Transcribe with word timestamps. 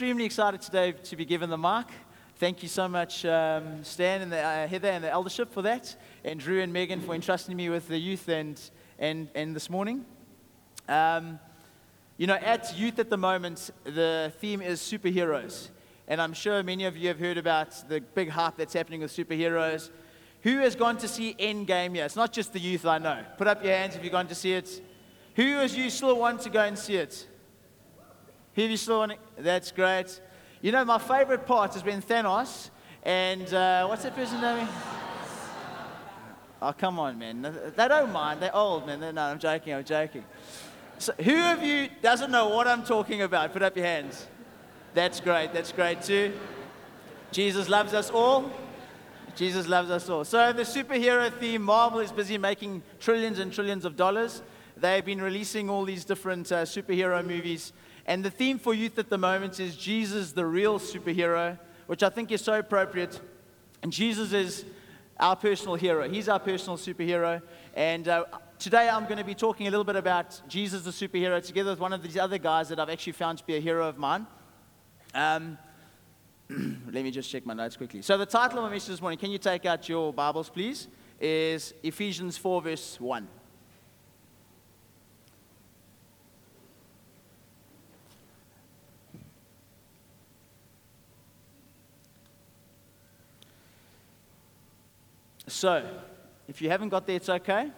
extremely 0.00 0.24
excited 0.24 0.62
today 0.62 0.92
to 0.92 1.14
be 1.14 1.26
given 1.26 1.50
the 1.50 1.58
mic. 1.58 1.84
Thank 2.36 2.62
you 2.62 2.70
so 2.70 2.88
much, 2.88 3.26
um, 3.26 3.84
Stan 3.84 4.22
and 4.22 4.32
the, 4.32 4.40
uh, 4.40 4.66
Heather 4.66 4.88
and 4.88 5.04
the 5.04 5.10
eldership 5.10 5.52
for 5.52 5.60
that, 5.60 5.94
and 6.24 6.40
Drew 6.40 6.62
and 6.62 6.72
Megan 6.72 7.02
for 7.02 7.14
entrusting 7.14 7.54
me 7.54 7.68
with 7.68 7.86
the 7.86 7.98
youth 7.98 8.26
and, 8.30 8.58
and, 8.98 9.28
and 9.34 9.54
this 9.54 9.68
morning. 9.68 10.06
Um, 10.88 11.38
you 12.16 12.26
know, 12.26 12.36
at 12.36 12.74
youth 12.78 12.98
at 12.98 13.10
the 13.10 13.18
moment, 13.18 13.72
the 13.84 14.32
theme 14.38 14.62
is 14.62 14.80
superheroes. 14.80 15.68
And 16.08 16.18
I'm 16.18 16.32
sure 16.32 16.62
many 16.62 16.86
of 16.86 16.96
you 16.96 17.08
have 17.08 17.18
heard 17.18 17.36
about 17.36 17.86
the 17.86 18.00
big 18.00 18.30
hype 18.30 18.56
that's 18.56 18.72
happening 18.72 19.02
with 19.02 19.14
superheroes. 19.14 19.90
Who 20.44 20.60
has 20.60 20.74
gone 20.74 20.96
to 20.96 21.08
see 21.08 21.34
Endgame 21.38 21.94
yet? 21.94 22.06
It's 22.06 22.16
not 22.16 22.32
just 22.32 22.54
the 22.54 22.58
youth, 22.58 22.86
I 22.86 22.96
know. 22.96 23.22
Put 23.36 23.48
up 23.48 23.62
your 23.62 23.74
hands 23.74 23.96
if 23.96 24.02
you've 24.02 24.12
gone 24.12 24.28
to 24.28 24.34
see 24.34 24.54
it. 24.54 24.80
Who 25.36 25.58
of 25.58 25.76
you 25.76 25.90
still 25.90 26.16
want 26.16 26.40
to 26.40 26.48
go 26.48 26.62
and 26.62 26.78
see 26.78 26.94
it? 26.94 27.26
Of 28.56 28.70
you 28.70 28.94
want? 28.94 29.12
That's 29.38 29.72
great. 29.72 30.20
You 30.60 30.72
know, 30.72 30.84
my 30.84 30.98
favorite 30.98 31.46
part 31.46 31.72
has 31.74 31.82
been 31.82 32.02
Thanos 32.02 32.70
and 33.02 33.52
uh, 33.54 33.86
what's 33.86 34.02
that 34.02 34.14
person's 34.14 34.42
name? 34.42 34.68
Oh, 36.60 36.72
come 36.72 36.98
on, 36.98 37.18
man. 37.18 37.42
They 37.74 37.88
don't 37.88 38.12
mind. 38.12 38.42
They're 38.42 38.54
old, 38.54 38.86
man. 38.86 39.14
No, 39.14 39.22
I'm 39.22 39.38
joking. 39.38 39.72
I'm 39.72 39.84
joking. 39.84 40.24
So, 40.98 41.14
who 41.18 41.34
of 41.34 41.62
you 41.62 41.88
doesn't 42.02 42.30
know 42.30 42.50
what 42.50 42.68
I'm 42.68 42.82
talking 42.82 43.22
about? 43.22 43.54
Put 43.54 43.62
up 43.62 43.74
your 43.74 43.86
hands. 43.86 44.26
That's 44.92 45.20
great. 45.20 45.54
That's 45.54 45.72
great 45.72 46.02
too. 46.02 46.32
Jesus 47.32 47.70
loves 47.70 47.94
us 47.94 48.10
all. 48.10 48.50
Jesus 49.34 49.68
loves 49.68 49.90
us 49.90 50.10
all. 50.10 50.24
So, 50.24 50.52
the 50.52 50.64
superhero 50.64 51.32
theme, 51.32 51.62
Marvel 51.62 52.00
is 52.00 52.12
busy 52.12 52.36
making 52.36 52.82
trillions 52.98 53.38
and 53.38 53.50
trillions 53.50 53.86
of 53.86 53.96
dollars. 53.96 54.42
They've 54.76 55.04
been 55.04 55.22
releasing 55.22 55.70
all 55.70 55.86
these 55.86 56.04
different 56.04 56.52
uh, 56.52 56.64
superhero 56.64 57.26
movies. 57.26 57.72
And 58.06 58.24
the 58.24 58.30
theme 58.30 58.58
for 58.58 58.74
youth 58.74 58.98
at 58.98 59.10
the 59.10 59.18
moment 59.18 59.60
is 59.60 59.76
Jesus, 59.76 60.32
the 60.32 60.46
real 60.46 60.78
superhero, 60.78 61.58
which 61.86 62.02
I 62.02 62.08
think 62.08 62.32
is 62.32 62.40
so 62.40 62.58
appropriate. 62.58 63.20
And 63.82 63.92
Jesus 63.92 64.32
is 64.32 64.64
our 65.18 65.36
personal 65.36 65.74
hero, 65.74 66.08
He's 66.08 66.28
our 66.28 66.40
personal 66.40 66.76
superhero. 66.78 67.42
And 67.74 68.08
uh, 68.08 68.24
today 68.58 68.88
I'm 68.88 69.04
going 69.04 69.18
to 69.18 69.24
be 69.24 69.34
talking 69.34 69.66
a 69.66 69.70
little 69.70 69.84
bit 69.84 69.96
about 69.96 70.40
Jesus, 70.48 70.82
the 70.82 70.90
superhero, 70.90 71.44
together 71.44 71.70
with 71.70 71.80
one 71.80 71.92
of 71.92 72.02
these 72.02 72.16
other 72.16 72.38
guys 72.38 72.68
that 72.70 72.80
I've 72.80 72.90
actually 72.90 73.12
found 73.12 73.38
to 73.38 73.44
be 73.44 73.56
a 73.56 73.60
hero 73.60 73.88
of 73.88 73.98
mine. 73.98 74.26
Um, 75.14 75.58
let 76.48 77.04
me 77.04 77.10
just 77.10 77.30
check 77.30 77.46
my 77.46 77.54
notes 77.54 77.76
quickly. 77.76 78.02
So, 78.02 78.16
the 78.18 78.26
title 78.26 78.58
of 78.58 78.64
my 78.64 78.70
message 78.70 78.88
this 78.88 79.00
morning, 79.00 79.18
can 79.18 79.30
you 79.30 79.38
take 79.38 79.66
out 79.66 79.88
your 79.88 80.12
Bibles, 80.12 80.48
please? 80.48 80.88
Is 81.20 81.74
Ephesians 81.82 82.38
4, 82.38 82.62
verse 82.62 82.98
1. 82.98 83.28
So, 95.50 95.84
if 96.46 96.62
you 96.62 96.70
haven't 96.70 96.90
got 96.90 97.06
there, 97.06 97.16
it's 97.16 97.28
okay. 97.28 97.70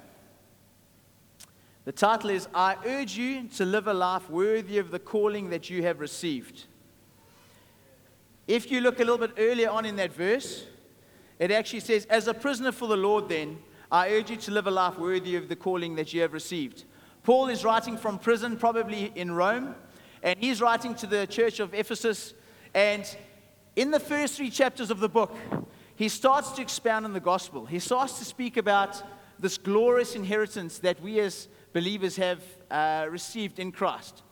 The 1.84 1.92
title 1.92 2.31
is 2.31 2.47
I 2.55 2.77
urge 2.84 3.17
you 3.17 3.48
to 3.56 3.64
live 3.64 3.87
a 3.87 3.95
life 3.95 4.29
worthy 4.29 4.79
of 4.79 4.91
the 4.91 4.98
calling 4.98 5.51
that 5.51 5.70
you 5.70 5.83
have 5.83 5.98
received. 5.98 6.67
If 8.47 8.70
you 8.70 8.83
look 8.83 8.97
a 8.97 9.05
little 9.05 9.19
bit 9.19 9.33
earlier 9.39 9.70
on 9.70 9.87
in 9.87 9.97
that 9.97 10.12
verse, 10.12 10.67
it 11.39 11.51
actually 11.51 11.81
says, 11.81 12.05
As 12.11 12.29
a 12.29 12.34
prisoner 12.34 12.73
for 12.73 12.87
the 12.87 12.97
Lord, 12.97 13.29
then, 13.29 13.59
I 13.91 14.11
urge 14.11 14.31
you 14.31 14.36
to 14.36 14.51
live 14.51 14.67
a 14.67 14.70
life 14.70 14.98
worthy 14.98 15.34
of 15.36 15.48
the 15.48 15.57
calling 15.57 15.97
that 15.97 16.12
you 16.12 16.20
have 16.20 16.34
received. 16.34 16.84
Paul 17.25 17.48
is 17.48 17.64
writing 17.64 17.97
from 17.97 18.19
prison, 18.19 18.57
probably 18.57 19.12
in 19.14 19.33
Rome, 19.33 19.75
and 20.23 20.39
he's 20.39 20.61
writing 20.61 20.95
to 20.97 21.07
the 21.07 21.27
church 21.27 21.59
of 21.59 21.73
Ephesus. 21.73 22.34
And 22.75 23.05
in 23.77 23.91
the 23.91 24.01
first 24.01 24.36
three 24.36 24.51
chapters 24.51 24.91
of 24.91 25.01
the 25.01 25.09
book, 25.09 25.36
he 26.03 26.08
starts 26.08 26.50
to 26.50 26.62
expound 26.62 27.05
on 27.05 27.12
the 27.12 27.20
gospel. 27.20 27.64
He 27.64 27.78
starts 27.78 28.19
to 28.19 28.25
speak 28.25 28.56
about 28.56 29.00
this 29.39 29.56
glorious 29.56 30.17
inheritance 30.17 30.80
that 30.80 31.01
we 31.01 31.20
as 31.20 31.46
believers 31.73 32.17
have 32.17 32.42
uh, 32.73 33.07
received 33.08 33.61
in 33.61 33.70
Christ. 33.70 34.24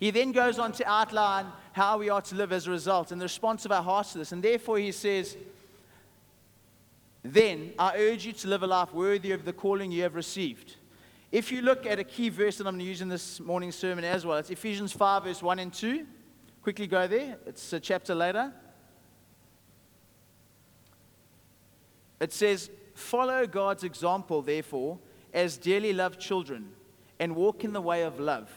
He 0.00 0.10
then 0.10 0.32
goes 0.32 0.58
on 0.58 0.72
to 0.72 0.90
outline 0.90 1.46
how 1.70 1.98
we 1.98 2.10
are 2.10 2.22
to 2.22 2.34
live 2.34 2.50
as 2.50 2.66
a 2.66 2.72
result 2.72 3.12
and 3.12 3.20
the 3.20 3.26
response 3.26 3.64
of 3.64 3.70
our 3.70 3.84
hearts 3.84 4.10
to 4.10 4.18
this. 4.18 4.32
And 4.32 4.42
therefore, 4.42 4.78
he 4.78 4.90
says, 4.90 5.36
Then 7.22 7.74
I 7.78 7.96
urge 7.98 8.26
you 8.26 8.32
to 8.32 8.48
live 8.48 8.64
a 8.64 8.66
life 8.66 8.92
worthy 8.92 9.30
of 9.30 9.44
the 9.44 9.52
calling 9.52 9.92
you 9.92 10.02
have 10.02 10.16
received. 10.16 10.78
If 11.30 11.52
you 11.52 11.62
look 11.62 11.86
at 11.86 12.00
a 12.00 12.04
key 12.04 12.28
verse 12.28 12.56
that 12.56 12.66
I'm 12.66 12.74
going 12.74 12.84
to 12.84 12.88
use 12.88 13.02
in 13.02 13.08
this 13.08 13.38
morning's 13.38 13.76
sermon 13.76 14.04
as 14.04 14.26
well, 14.26 14.38
it's 14.38 14.50
Ephesians 14.50 14.92
5, 14.92 15.22
verse 15.22 15.44
1 15.44 15.60
and 15.60 15.72
2. 15.72 16.04
Quickly 16.60 16.88
go 16.88 17.06
there, 17.06 17.38
it's 17.46 17.72
a 17.72 17.78
chapter 17.78 18.16
later. 18.16 18.52
It 22.22 22.32
says, 22.32 22.70
Follow 22.94 23.46
God's 23.46 23.84
example, 23.84 24.40
therefore, 24.40 24.98
as 25.34 25.58
dearly 25.58 25.92
loved 25.92 26.18
children, 26.18 26.70
and 27.18 27.36
walk 27.36 27.64
in 27.64 27.74
the 27.74 27.80
way 27.82 28.02
of 28.02 28.18
love 28.18 28.48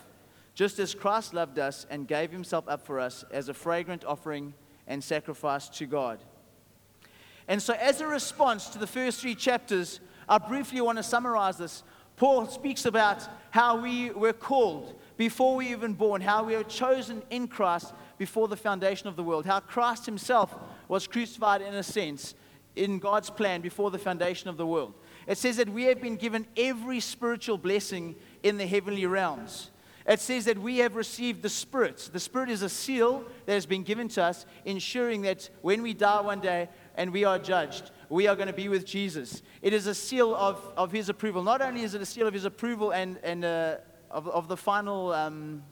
just 0.56 0.80
as 0.80 0.96
Christ 0.96 1.34
loved 1.34 1.59
us 1.59 1.86
and 1.90 2.08
gave 2.08 2.31
himself 2.31 2.68
up 2.68 2.86
for 2.86 3.00
us 3.00 3.24
as 3.30 3.50
a 3.50 3.53
fragrant 3.53 4.06
offering 4.06 4.53
and 4.88 5.03
sacrifice 5.03 5.68
to 5.70 5.86
God. 5.86 6.20
And 7.48 7.62
so, 7.62 7.74
as 7.74 8.02
a 8.02 8.08
response 8.08 8.70
to 8.70 8.80
the 8.80 8.88
first 8.88 9.22
three 9.22 9.36
chapters, 9.36 10.00
I 10.28 10.40
briefly 10.40 10.82
want 10.82 10.97
to 10.97 11.03
summarize 11.03 11.58
this. 11.58 11.84
Paul 12.16 12.47
speaks 12.47 12.86
about 12.86 13.28
how 13.52 13.82
we 13.82 14.09
were 14.12 14.34
called 14.34 14.96
before 15.18 15.58
we 15.58 15.66
were 15.66 15.72
even 15.72 15.94
born, 15.94 16.22
how 16.22 16.44
we 16.44 16.56
were 16.56 16.64
chosen 16.64 17.22
in 17.30 17.47
Christ 17.47 17.94
before 18.18 18.47
the 18.47 18.56
foundation 18.56 19.08
of 19.08 19.18
the 19.18 19.24
world, 19.24 19.46
how 19.46 19.59
Christ 19.59 20.06
himself 20.06 20.56
was 20.88 21.06
crucified 21.06 21.62
in 21.62 21.74
a 21.74 21.84
sense 21.84 22.34
in 22.75 23.00
God's 23.00 23.30
plan 23.30 23.62
before 23.62 23.91
the 23.91 24.00
foundation 24.00 24.50
of 24.50 24.58
the 24.58 24.66
world. 24.66 24.94
It 25.28 25.38
says 25.38 25.58
that 25.58 25.69
we 25.69 25.84
have 25.86 26.02
been 26.02 26.18
given 26.18 26.46
every 26.56 27.00
spiritual 27.00 27.58
blessing 27.58 28.16
in 28.44 28.58
the 28.58 28.68
heavenly 28.68 29.06
realms. 29.06 29.72
It 30.08 30.19
says 30.19 30.46
that 30.46 30.59
we 30.59 30.78
have 30.80 30.96
received 30.96 31.41
the 31.41 31.50
Spirit. 31.50 32.09
The 32.14 32.19
Spirit 32.19 32.50
is 32.50 32.62
a 32.62 32.69
seal 32.69 33.25
that 33.47 33.53
has 33.53 33.66
been 33.66 33.81
given 33.81 34.08
to 34.09 34.24
us, 34.24 34.46
ensuring 34.64 35.24
that 35.24 35.50
when 35.62 35.81
we 35.81 35.96
die 35.96 36.22
one 36.22 36.40
day 36.40 36.69
and 36.96 37.12
we 37.12 37.24
are 37.24 37.40
judged, 37.40 37.90
we 38.09 38.28
are 38.28 38.35
going 38.35 38.47
to 38.47 38.53
be 38.53 38.69
with 38.69 38.85
Jesus. 38.85 39.41
It 39.64 39.74
is 39.74 39.88
a 39.88 39.96
seal 39.96 40.35
of, 40.35 40.62
of 40.78 40.91
His 40.91 41.09
approval. 41.09 41.41
Not 41.41 41.62
only 41.62 41.81
is 41.81 41.96
it 41.96 42.02
a 42.02 42.06
seal 42.06 42.28
of 42.28 42.35
His 42.35 42.46
approval 42.46 42.91
and, 42.91 43.18
and 43.24 43.44
uh, 43.44 43.78
of, 44.12 44.28
of 44.28 44.47
the 44.47 44.58
final 44.58 45.12
um, 45.12 45.64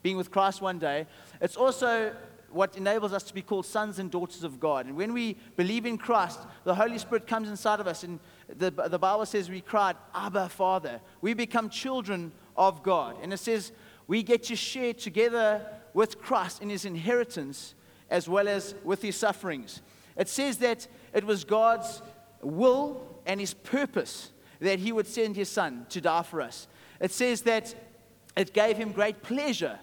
being 0.00 0.16
with 0.16 0.30
Christ 0.30 0.62
one 0.62 0.78
day, 0.78 1.06
it's 1.40 1.56
also 1.56 2.14
what 2.52 2.76
enables 2.76 3.12
us 3.12 3.22
to 3.24 3.34
be 3.34 3.42
called 3.42 3.66
sons 3.66 3.98
and 3.98 4.10
daughters 4.10 4.44
of 4.44 4.60
God. 4.60 4.86
And 4.86 4.96
when 4.96 5.12
we 5.12 5.36
believe 5.56 5.86
in 5.86 5.98
Christ, 5.98 6.40
the 6.64 6.74
Holy 6.74 6.98
Spirit 6.98 7.26
comes 7.26 7.48
inside 7.48 7.80
of 7.80 7.86
us, 7.86 8.04
and 8.04 8.20
the, 8.48 8.70
the 8.70 8.98
Bible 8.98 9.26
says 9.26 9.50
we 9.50 9.60
cried, 9.60 9.96
Abba, 10.14 10.48
Father. 10.48 11.00
We 11.20 11.34
become 11.34 11.68
children 11.68 12.32
of 12.56 12.82
God. 12.82 13.16
And 13.22 13.32
it 13.32 13.38
says 13.38 13.72
we 14.06 14.22
get 14.22 14.42
to 14.44 14.56
share 14.56 14.92
together 14.94 15.66
with 15.94 16.20
Christ 16.20 16.62
in 16.62 16.70
his 16.70 16.84
inheritance 16.84 17.74
as 18.10 18.28
well 18.28 18.48
as 18.48 18.74
with 18.84 19.02
his 19.02 19.16
sufferings. 19.16 19.80
It 20.16 20.28
says 20.28 20.58
that 20.58 20.86
it 21.14 21.24
was 21.24 21.44
God's 21.44 22.02
will 22.42 23.06
and 23.24 23.40
his 23.40 23.54
purpose 23.54 24.30
that 24.60 24.78
he 24.78 24.92
would 24.92 25.06
send 25.06 25.34
his 25.34 25.48
son 25.48 25.86
to 25.88 26.00
die 26.00 26.22
for 26.22 26.40
us. 26.40 26.68
It 27.00 27.10
says 27.10 27.42
that 27.42 27.74
it 28.36 28.52
gave 28.52 28.76
him 28.76 28.92
great 28.92 29.22
pleasure 29.22 29.78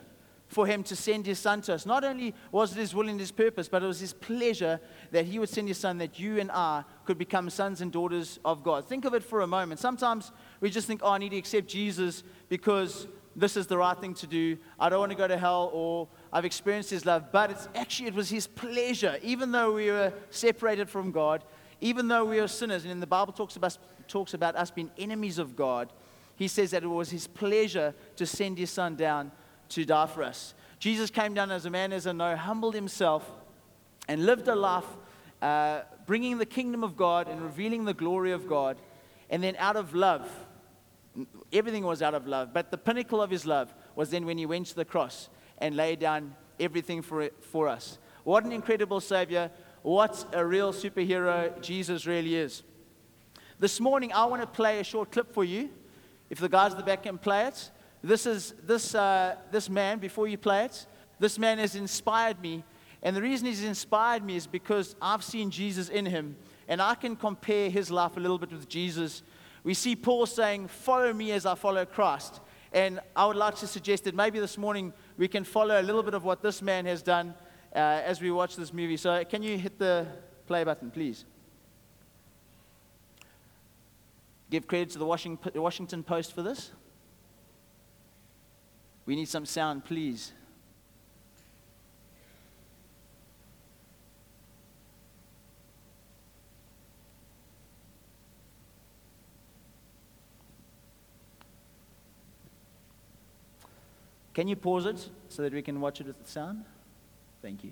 for 0.50 0.66
him 0.66 0.84
to 0.84 0.96
send 0.96 1.26
his 1.28 1.40
son 1.40 1.62
to 1.62 1.76
us. 1.76 1.86
Not 1.86 2.04
only 2.04 2.34
was 2.52 2.76
it 2.76 2.80
his 2.80 2.94
will 2.94 3.08
and 3.08 3.20
his 3.20 3.32
purpose, 3.32 3.70
but 3.70 3.84
it 3.84 3.86
was 3.86 4.00
his 4.00 4.14
pleasure 4.14 4.82
that 5.12 5.26
he 5.26 5.38
would 5.38 5.48
send 5.48 5.68
his 5.68 5.78
son 5.78 6.00
that 6.00 6.20
you 6.20 6.40
and 6.40 6.52
I 6.52 6.84
could 7.06 7.20
become 7.20 7.50
sons 7.52 7.82
and 7.82 7.92
daughters 7.92 8.40
of 8.44 8.64
God. 8.64 8.88
Think 8.88 9.06
of 9.06 9.14
it 9.14 9.24
for 9.24 9.42
a 9.42 9.48
moment. 9.48 9.80
Sometimes 9.80 10.32
we 10.60 10.72
just 10.72 10.88
think, 10.88 11.02
oh, 11.04 11.12
I 11.12 11.20
need 11.20 11.30
to 11.30 11.38
accept 11.38 11.68
Jesus 11.68 12.24
because 12.50 13.08
this 13.36 13.56
is 13.56 13.68
the 13.68 13.78
right 13.78 13.98
thing 13.98 14.16
to 14.16 14.28
do. 14.28 14.58
I 14.80 14.90
don't 14.90 15.00
want 15.00 15.12
to 15.12 15.18
go 15.18 15.28
to 15.28 15.38
hell 15.38 15.70
or 15.72 16.08
I've 16.34 16.46
experienced 16.46 16.90
his 16.90 17.06
love. 17.06 17.32
But 17.32 17.52
it's 17.52 17.70
actually, 17.76 18.08
it 18.08 18.16
was 18.16 18.30
his 18.30 18.48
pleasure, 18.48 19.20
even 19.22 19.52
though 19.52 19.74
we 19.74 19.92
were 19.92 20.12
separated 20.32 20.90
from 20.90 21.12
God, 21.12 21.44
even 21.80 22.08
though 22.08 22.26
we 22.26 22.40
are 22.40 22.48
sinners. 22.48 22.86
And 22.86 23.00
the 23.00 23.08
Bible 23.08 23.34
talks 23.34 23.56
about, 23.56 23.78
talks 24.08 24.34
about 24.34 24.56
us 24.56 24.72
being 24.72 24.90
enemies 24.98 25.38
of 25.38 25.56
God. 25.56 25.94
He 26.36 26.48
says 26.48 26.72
that 26.72 26.84
it 26.84 26.88
was 26.88 27.12
his 27.12 27.28
pleasure 27.28 27.94
to 28.16 28.26
send 28.26 28.58
his 28.58 28.72
son 28.72 28.96
down 28.96 29.32
to 29.70 29.86
die 29.86 30.08
for 30.08 30.24
us. 30.24 30.54
Jesus 30.80 31.10
came 31.10 31.34
down 31.34 31.52
as 31.52 31.66
a 31.66 31.70
man, 31.70 31.92
as 31.94 32.06
a 32.06 32.14
no, 32.14 32.36
humbled 32.36 32.76
himself, 32.76 33.30
and 34.08 34.26
lived 34.26 34.48
a 34.48 34.56
life 34.56 34.86
uh, 35.42 35.82
bringing 36.06 36.38
the 36.38 36.46
kingdom 36.46 36.84
of 36.84 36.98
God 36.98 37.28
and 37.28 37.42
revealing 37.42 37.86
the 37.86 37.94
glory 37.94 38.32
of 38.32 38.48
God. 38.48 38.78
And 39.30 39.44
then, 39.44 39.56
out 39.58 39.76
of 39.76 39.94
love, 39.94 40.30
everything 41.52 41.84
was 41.84 42.02
out 42.02 42.14
of 42.14 42.28
love, 42.28 42.54
but 42.54 42.72
the 42.72 42.78
pinnacle 42.78 43.22
of 43.22 43.30
his 43.30 43.46
love 43.46 43.74
was 43.96 44.10
then 44.10 44.26
when 44.26 44.38
he 44.38 44.46
went 44.46 44.68
to 44.68 44.76
the 44.76 44.86
cross 44.86 45.30
and 45.60 45.76
laid 45.76 46.00
down 46.00 46.36
everything 46.60 47.02
for, 47.02 47.22
it, 47.22 47.34
for 47.44 47.68
us. 47.68 47.98
What 48.24 48.44
an 48.44 48.52
incredible 48.52 49.00
Savior. 49.00 49.52
What 49.82 50.26
a 50.34 50.46
real 50.46 50.74
superhero 50.74 51.60
Jesus 51.62 52.06
really 52.06 52.36
is. 52.36 52.64
This 53.60 53.80
morning, 53.80 54.12
I 54.14 54.26
want 54.26 54.42
to 54.42 54.48
play 54.48 54.80
a 54.80 54.84
short 54.84 55.12
clip 55.12 55.34
for 55.34 55.44
you. 55.44 55.70
If 56.30 56.40
the 56.40 56.50
guys 56.50 56.72
at 56.72 56.78
the 56.78 56.84
back 56.84 57.04
can 57.04 57.18
play 57.18 57.46
it. 57.46 57.72
This 58.02 58.26
is 58.26 58.54
this, 58.64 58.96
uh, 58.96 59.36
this 59.52 59.70
man, 59.70 60.00
before 60.00 60.28
you 60.28 60.38
play 60.38 60.66
it, 60.66 60.86
this 61.20 61.38
man 61.38 61.58
has 61.58 61.76
inspired 61.76 62.42
me. 62.42 62.64
And 63.02 63.16
the 63.16 63.22
reason 63.22 63.48
he's 63.48 63.64
inspired 63.64 64.24
me 64.24 64.36
is 64.36 64.48
because 64.48 64.96
I've 65.02 65.24
seen 65.24 65.52
Jesus 65.52 65.90
in 65.90 66.06
him, 66.06 66.36
and 66.68 66.82
I 66.82 66.96
can 66.96 67.16
compare 67.16 67.70
his 67.70 67.90
life 67.90 68.18
a 68.18 68.20
little 68.20 68.38
bit 68.38 68.52
with 68.52 68.68
Jesus. 68.68 69.24
We 69.64 69.74
see 69.74 69.96
Paul 69.96 70.26
saying, 70.26 70.68
Follow 70.68 71.14
me 71.14 71.32
as 71.32 71.46
I 71.46 71.56
follow 71.56 71.86
Christ. 71.86 72.42
And 72.72 73.00
I 73.16 73.26
would 73.26 73.36
like 73.36 73.56
to 73.58 73.68
suggest 73.68 74.04
that 74.04 74.16
maybe 74.16 74.40
this 74.40 74.58
morning 74.58 74.94
we 75.18 75.28
can 75.28 75.44
follow 75.44 75.80
a 75.80 75.82
little 75.82 76.04
bit 76.04 76.14
of 76.14 76.24
what 76.24 76.42
this 76.42 76.62
man 76.62 76.86
has 76.86 77.02
done 77.02 77.34
uh, 77.76 77.80
as 77.80 78.22
we 78.22 78.32
watch 78.32 78.56
this 78.56 78.74
movie. 78.74 78.98
So, 78.98 79.24
can 79.26 79.42
you 79.42 79.58
hit 79.58 79.80
the 79.80 80.06
play 80.46 80.64
button, 80.64 80.92
please? 80.92 81.26
Give 84.50 84.68
credit 84.68 84.92
to 84.92 85.00
the 85.00 85.62
Washington 85.62 86.04
Post 86.04 86.34
for 86.34 86.42
this. 86.42 86.72
We 89.10 89.16
need 89.16 89.28
some 89.28 89.48
sound, 89.48 89.86
please. 89.86 90.34
Can 104.36 104.48
you 104.48 104.56
pause 104.56 104.86
it 104.86 105.10
so 105.30 105.42
that 105.42 105.54
we 105.54 105.64
can 105.64 105.82
watch 105.82 106.02
it 106.02 106.06
with 106.06 106.24
the 106.24 106.30
sound? 106.30 106.66
Thank 107.42 107.64
you. 107.64 107.72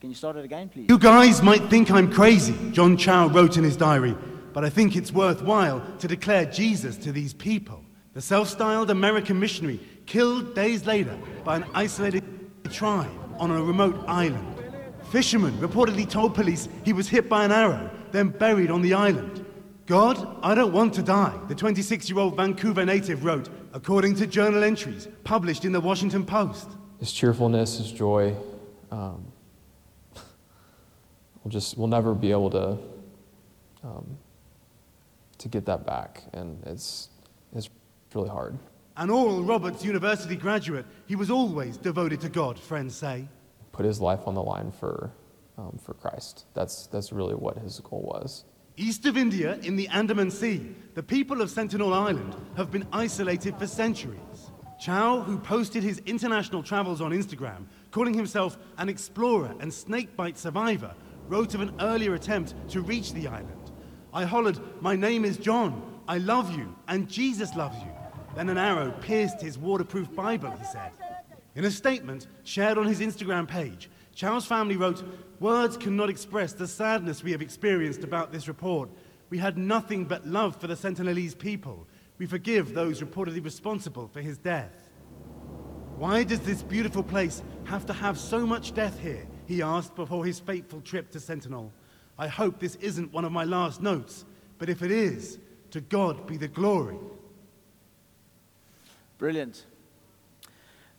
Can 0.00 0.10
you 0.10 0.14
start 0.14 0.36
it 0.36 0.44
again, 0.44 0.68
please? 0.68 0.86
You 0.88 1.00
guys 1.00 1.42
might 1.42 1.68
think 1.68 1.90
I'm 1.90 2.12
crazy, 2.12 2.54
John 2.70 2.96
Chau 2.96 3.26
wrote 3.26 3.56
in 3.56 3.64
his 3.64 3.76
diary, 3.76 4.16
but 4.52 4.64
I 4.64 4.70
think 4.70 4.94
it's 4.94 5.10
worthwhile 5.10 5.84
to 5.98 6.06
declare 6.06 6.44
Jesus 6.44 6.96
to 6.98 7.10
these 7.10 7.34
people. 7.34 7.82
The 8.16 8.22
self 8.22 8.48
styled 8.48 8.88
American 8.88 9.38
missionary 9.38 9.78
killed 10.06 10.54
days 10.54 10.86
later 10.86 11.14
by 11.44 11.56
an 11.56 11.66
isolated 11.74 12.24
tribe 12.70 13.10
on 13.38 13.50
a 13.50 13.62
remote 13.62 14.02
island. 14.08 14.56
Fishermen 15.10 15.52
reportedly 15.58 16.08
told 16.08 16.34
police 16.34 16.66
he 16.82 16.94
was 16.94 17.10
hit 17.10 17.28
by 17.28 17.44
an 17.44 17.52
arrow, 17.52 17.90
then 18.12 18.30
buried 18.30 18.70
on 18.70 18.80
the 18.80 18.94
island. 18.94 19.44
God, 19.84 20.38
I 20.42 20.54
don't 20.54 20.72
want 20.72 20.94
to 20.94 21.02
die, 21.02 21.38
the 21.48 21.54
26 21.54 22.08
year 22.08 22.18
old 22.18 22.36
Vancouver 22.36 22.86
native 22.86 23.22
wrote, 23.22 23.50
according 23.74 24.14
to 24.14 24.26
journal 24.26 24.64
entries 24.64 25.08
published 25.22 25.66
in 25.66 25.72
the 25.72 25.80
Washington 25.82 26.24
Post. 26.24 26.70
His 26.98 27.12
cheerfulness, 27.12 27.76
his 27.76 27.92
joy, 27.92 28.34
um, 28.90 29.30
we'll 31.44 31.50
just, 31.50 31.76
we'll 31.76 31.86
never 31.86 32.14
be 32.14 32.30
able 32.30 32.48
to, 32.48 32.78
um, 33.84 34.16
to 35.36 35.48
get 35.48 35.66
that 35.66 35.84
back. 35.84 36.22
And 36.32 36.62
it's, 36.64 37.10
it's 37.54 37.68
really 38.16 38.30
hard. 38.30 38.58
An 38.96 39.10
Oral 39.10 39.42
Roberts 39.42 39.84
University 39.84 40.36
graduate, 40.36 40.86
he 41.06 41.16
was 41.16 41.30
always 41.30 41.76
devoted 41.76 42.20
to 42.22 42.30
God, 42.30 42.58
friends 42.58 42.94
say. 42.96 43.28
Put 43.72 43.84
his 43.84 44.00
life 44.00 44.20
on 44.26 44.34
the 44.34 44.42
line 44.42 44.72
for, 44.72 45.12
um, 45.58 45.78
for 45.84 45.92
Christ. 45.92 46.46
That's, 46.54 46.86
that's 46.86 47.12
really 47.12 47.34
what 47.34 47.58
his 47.58 47.78
goal 47.80 48.02
was. 48.02 48.46
East 48.78 49.04
of 49.04 49.18
India, 49.18 49.58
in 49.62 49.76
the 49.76 49.88
Andaman 49.88 50.30
Sea, 50.30 50.74
the 50.94 51.02
people 51.02 51.42
of 51.42 51.50
Sentinel 51.50 51.92
Island 51.92 52.34
have 52.56 52.70
been 52.70 52.86
isolated 52.92 53.56
for 53.58 53.66
centuries. 53.66 54.50
Chau, 54.80 55.20
who 55.20 55.38
posted 55.38 55.82
his 55.82 56.02
international 56.06 56.62
travels 56.62 57.02
on 57.02 57.10
Instagram, 57.10 57.66
calling 57.90 58.14
himself 58.14 58.58
an 58.78 58.88
explorer 58.88 59.54
and 59.60 59.72
snakebite 59.72 60.38
survivor, 60.38 60.94
wrote 61.28 61.54
of 61.54 61.60
an 61.60 61.74
earlier 61.80 62.14
attempt 62.14 62.54
to 62.70 62.80
reach 62.80 63.12
the 63.12 63.28
island. 63.28 63.72
I 64.12 64.24
hollered, 64.24 64.58
My 64.80 64.96
name 64.96 65.24
is 65.26 65.36
John, 65.36 66.00
I 66.08 66.18
love 66.18 66.56
you, 66.56 66.74
and 66.88 67.08
Jesus 67.08 67.54
loves 67.56 67.78
you. 67.78 67.95
Then 68.36 68.50
an 68.50 68.58
arrow 68.58 68.92
pierced 69.00 69.40
his 69.40 69.56
waterproof 69.56 70.14
Bible, 70.14 70.50
he 70.50 70.64
said. 70.66 70.92
In 71.54 71.64
a 71.64 71.70
statement 71.70 72.26
shared 72.44 72.76
on 72.76 72.86
his 72.86 73.00
Instagram 73.00 73.48
page, 73.48 73.88
Chau's 74.14 74.44
family 74.44 74.76
wrote, 74.76 75.02
Words 75.40 75.78
cannot 75.78 76.10
express 76.10 76.52
the 76.52 76.68
sadness 76.68 77.24
we 77.24 77.32
have 77.32 77.40
experienced 77.40 78.04
about 78.04 78.32
this 78.32 78.46
report. 78.46 78.90
We 79.30 79.38
had 79.38 79.56
nothing 79.56 80.04
but 80.04 80.26
love 80.26 80.56
for 80.56 80.66
the 80.66 80.74
Sentinelese 80.74 81.36
people. 81.36 81.86
We 82.18 82.26
forgive 82.26 82.74
those 82.74 83.00
reportedly 83.00 83.42
responsible 83.42 84.08
for 84.08 84.20
his 84.20 84.36
death. 84.36 84.90
Why 85.96 86.22
does 86.22 86.40
this 86.40 86.62
beautiful 86.62 87.02
place 87.02 87.42
have 87.64 87.86
to 87.86 87.94
have 87.94 88.18
so 88.18 88.46
much 88.46 88.74
death 88.74 89.00
here? 89.00 89.26
He 89.46 89.62
asked 89.62 89.94
before 89.94 90.26
his 90.26 90.40
fateful 90.40 90.82
trip 90.82 91.10
to 91.12 91.20
Sentinel. 91.20 91.72
I 92.18 92.28
hope 92.28 92.58
this 92.58 92.76
isn't 92.76 93.14
one 93.14 93.24
of 93.24 93.32
my 93.32 93.44
last 93.44 93.80
notes, 93.80 94.26
but 94.58 94.68
if 94.68 94.82
it 94.82 94.90
is, 94.90 95.38
to 95.70 95.80
God 95.80 96.26
be 96.26 96.36
the 96.36 96.48
glory. 96.48 96.98
Brilliant. 99.18 99.64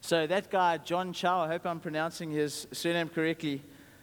So 0.01 0.25
that 0.25 0.49
guy, 0.49 0.79
John 0.79 1.13
Chau, 1.13 1.43
I 1.43 1.47
hope 1.49 1.67
I'm 1.67 1.79
pronouncing 1.79 2.31
his 2.31 2.65
surname 2.71 3.09
correctly. 3.09 3.61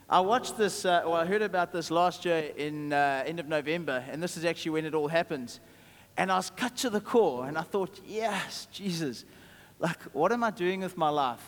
I 0.09 0.21
watched 0.21 0.57
this, 0.57 0.85
uh, 0.85 1.03
well, 1.05 1.15
I 1.15 1.27
heard 1.27 1.43
about 1.43 1.73
this 1.73 1.91
last 1.91 2.25
year 2.25 2.53
in 2.57 2.93
uh, 2.93 3.25
end 3.27 3.41
of 3.41 3.49
November, 3.49 4.05
and 4.09 4.23
this 4.23 4.37
is 4.37 4.45
actually 4.45 4.71
when 4.71 4.85
it 4.85 4.95
all 4.95 5.09
happened. 5.09 5.59
And 6.17 6.31
I 6.31 6.37
was 6.37 6.49
cut 6.51 6.77
to 6.77 6.91
the 6.91 7.01
core, 7.01 7.49
and 7.49 7.59
I 7.59 7.63
thought, 7.63 8.01
yes, 8.07 8.69
Jesus, 8.71 9.25
like, 9.81 10.01
what 10.13 10.31
am 10.31 10.45
I 10.45 10.53
doing 10.53 10.83
with 10.83 10.97
my 10.97 11.09
life? 11.09 11.45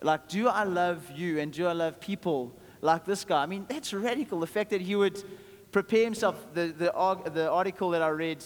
Like, 0.00 0.26
do 0.26 0.48
I 0.48 0.64
love 0.64 1.10
you 1.14 1.38
and 1.38 1.52
do 1.52 1.66
I 1.66 1.72
love 1.72 2.00
people 2.00 2.56
like 2.80 3.04
this 3.04 3.26
guy? 3.26 3.42
I 3.42 3.46
mean, 3.46 3.66
that's 3.68 3.92
radical. 3.92 4.40
The 4.40 4.46
fact 4.46 4.70
that 4.70 4.80
he 4.80 4.96
would 4.96 5.22
prepare 5.70 6.04
himself, 6.04 6.46
the, 6.54 6.68
the, 6.68 7.30
the 7.30 7.50
article 7.50 7.90
that 7.90 8.00
I 8.00 8.08
read, 8.08 8.42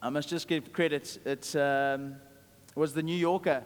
I 0.00 0.08
must 0.08 0.30
just 0.30 0.48
give 0.48 0.72
credit, 0.72 1.18
it 1.26 1.54
um, 1.56 2.14
was 2.74 2.94
the 2.94 3.02
New 3.02 3.16
Yorker 3.16 3.64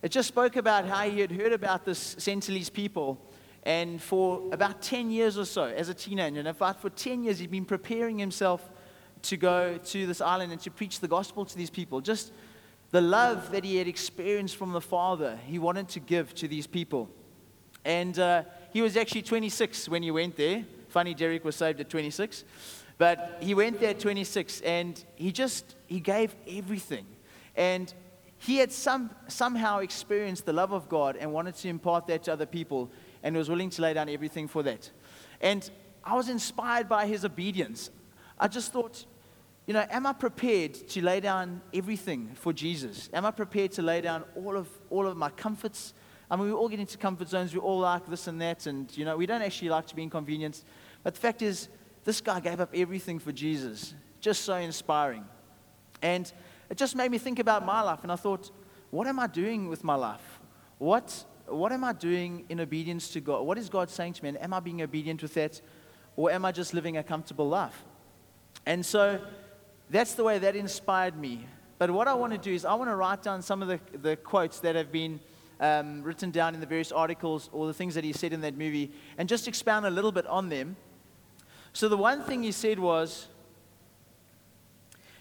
it 0.00 0.12
just 0.12 0.28
spoke 0.28 0.54
about 0.54 0.86
how 0.86 1.08
he 1.08 1.20
had 1.20 1.32
heard 1.32 1.52
about 1.52 1.84
this 1.84 2.14
Sentinelese 2.16 2.72
people. 2.72 3.18
And 3.64 4.00
for 4.00 4.42
about 4.52 4.80
10 4.80 5.10
years 5.10 5.36
or 5.36 5.44
so, 5.44 5.64
as 5.64 5.88
a 5.88 5.94
teenager, 5.94 6.40
and 6.40 6.56
fact, 6.56 6.80
for 6.80 6.90
10 6.90 7.24
years, 7.24 7.40
he'd 7.40 7.50
been 7.50 7.64
preparing 7.64 8.18
himself 8.18 8.70
to 9.22 9.36
go 9.36 9.76
to 9.76 10.06
this 10.06 10.20
island 10.20 10.52
and 10.52 10.60
to 10.60 10.70
preach 10.70 11.00
the 11.00 11.08
gospel 11.08 11.44
to 11.44 11.56
these 11.56 11.68
people. 11.68 12.00
Just 12.00 12.32
the 12.92 13.00
love 13.00 13.50
that 13.50 13.64
he 13.64 13.76
had 13.76 13.88
experienced 13.88 14.56
from 14.56 14.72
the 14.72 14.80
Father, 14.80 15.36
he 15.44 15.58
wanted 15.58 15.88
to 15.88 16.00
give 16.00 16.32
to 16.36 16.46
these 16.46 16.68
people. 16.68 17.10
And 17.84 18.16
uh, 18.18 18.44
he 18.72 18.80
was 18.80 18.96
actually 18.96 19.22
26 19.22 19.88
when 19.88 20.04
he 20.04 20.12
went 20.12 20.36
there. 20.36 20.64
Funny, 20.88 21.12
Derek 21.12 21.44
was 21.44 21.56
saved 21.56 21.80
at 21.80 21.90
26. 21.90 22.44
But 22.96 23.38
he 23.40 23.54
went 23.54 23.80
there 23.80 23.90
at 23.90 24.00
26 24.00 24.60
and 24.60 25.04
he 25.16 25.32
just, 25.32 25.74
he 25.86 25.98
gave 25.98 26.34
everything. 26.48 27.06
And 27.56 27.92
he 28.38 28.56
had 28.58 28.70
some, 28.72 29.10
somehow 29.26 29.78
experienced 29.78 30.46
the 30.46 30.52
love 30.52 30.72
of 30.72 30.88
God 30.88 31.16
and 31.16 31.32
wanted 31.32 31.54
to 31.56 31.68
impart 31.68 32.06
that 32.06 32.22
to 32.24 32.32
other 32.32 32.46
people 32.46 32.90
and 33.22 33.36
was 33.36 33.48
willing 33.48 33.70
to 33.70 33.82
lay 33.82 33.94
down 33.94 34.08
everything 34.08 34.46
for 34.46 34.62
that. 34.62 34.90
And 35.40 35.68
I 36.04 36.14
was 36.14 36.28
inspired 36.28 36.88
by 36.88 37.06
his 37.06 37.24
obedience. 37.24 37.90
I 38.38 38.48
just 38.48 38.72
thought, 38.72 39.04
you 39.66 39.74
know, 39.74 39.84
am 39.90 40.06
I 40.06 40.12
prepared 40.12 40.74
to 40.74 41.02
lay 41.02 41.20
down 41.20 41.60
everything 41.74 42.30
for 42.34 42.52
Jesus? 42.52 43.10
Am 43.12 43.26
I 43.26 43.30
prepared 43.30 43.72
to 43.72 43.82
lay 43.82 44.00
down 44.00 44.24
all 44.34 44.56
of, 44.56 44.68
all 44.88 45.06
of 45.06 45.16
my 45.16 45.30
comforts? 45.30 45.92
I 46.30 46.36
mean, 46.36 46.46
we 46.46 46.52
all 46.52 46.68
get 46.68 46.80
into 46.80 46.96
comfort 46.96 47.28
zones. 47.28 47.52
We 47.52 47.60
all 47.60 47.80
like 47.80 48.08
this 48.08 48.28
and 48.28 48.40
that. 48.40 48.66
And, 48.66 48.96
you 48.96 49.04
know, 49.04 49.16
we 49.16 49.26
don't 49.26 49.42
actually 49.42 49.70
like 49.70 49.86
to 49.88 49.96
be 49.96 50.02
inconvenienced. 50.02 50.64
But 51.02 51.14
the 51.14 51.20
fact 51.20 51.42
is, 51.42 51.68
this 52.04 52.20
guy 52.20 52.40
gave 52.40 52.60
up 52.60 52.70
everything 52.74 53.18
for 53.18 53.32
Jesus. 53.32 53.94
Just 54.20 54.44
so 54.44 54.54
inspiring. 54.54 55.24
And 56.00 56.32
it 56.70 56.76
just 56.76 56.94
made 56.94 57.10
me 57.10 57.18
think 57.18 57.38
about 57.38 57.64
my 57.64 57.80
life. 57.80 58.00
And 58.02 58.12
I 58.12 58.16
thought, 58.16 58.50
what 58.90 59.06
am 59.06 59.18
I 59.18 59.26
doing 59.26 59.68
with 59.68 59.84
my 59.84 59.94
life? 59.94 60.40
What, 60.78 61.24
what 61.46 61.72
am 61.72 61.84
I 61.84 61.92
doing 61.92 62.44
in 62.48 62.60
obedience 62.60 63.08
to 63.10 63.20
God? 63.20 63.42
What 63.42 63.58
is 63.58 63.68
God 63.68 63.90
saying 63.90 64.14
to 64.14 64.22
me? 64.22 64.30
And 64.30 64.42
am 64.42 64.54
I 64.54 64.60
being 64.60 64.82
obedient 64.82 65.22
with 65.22 65.34
that? 65.34 65.60
Or 66.16 66.30
am 66.30 66.44
I 66.44 66.52
just 66.52 66.74
living 66.74 66.96
a 66.96 67.02
comfortable 67.02 67.48
life? 67.48 67.84
And 68.66 68.84
so 68.84 69.20
that's 69.90 70.14
the 70.14 70.24
way 70.24 70.38
that 70.38 70.56
inspired 70.56 71.16
me. 71.16 71.46
But 71.78 71.90
what 71.90 72.08
I 72.08 72.14
want 72.14 72.32
to 72.32 72.38
do 72.38 72.52
is 72.52 72.64
I 72.64 72.74
want 72.74 72.90
to 72.90 72.96
write 72.96 73.22
down 73.22 73.40
some 73.40 73.62
of 73.62 73.68
the, 73.68 73.80
the 73.98 74.16
quotes 74.16 74.60
that 74.60 74.74
have 74.74 74.90
been 74.90 75.20
um, 75.60 76.02
written 76.02 76.30
down 76.30 76.54
in 76.54 76.60
the 76.60 76.66
various 76.66 76.92
articles 76.92 77.48
or 77.52 77.66
the 77.66 77.74
things 77.74 77.94
that 77.94 78.04
he 78.04 78.12
said 78.12 78.32
in 78.32 78.40
that 78.42 78.56
movie 78.56 78.92
and 79.16 79.28
just 79.28 79.48
expound 79.48 79.86
a 79.86 79.90
little 79.90 80.12
bit 80.12 80.26
on 80.26 80.48
them. 80.48 80.76
So 81.72 81.88
the 81.88 81.96
one 81.96 82.22
thing 82.22 82.42
he 82.42 82.52
said 82.52 82.78
was, 82.78 83.28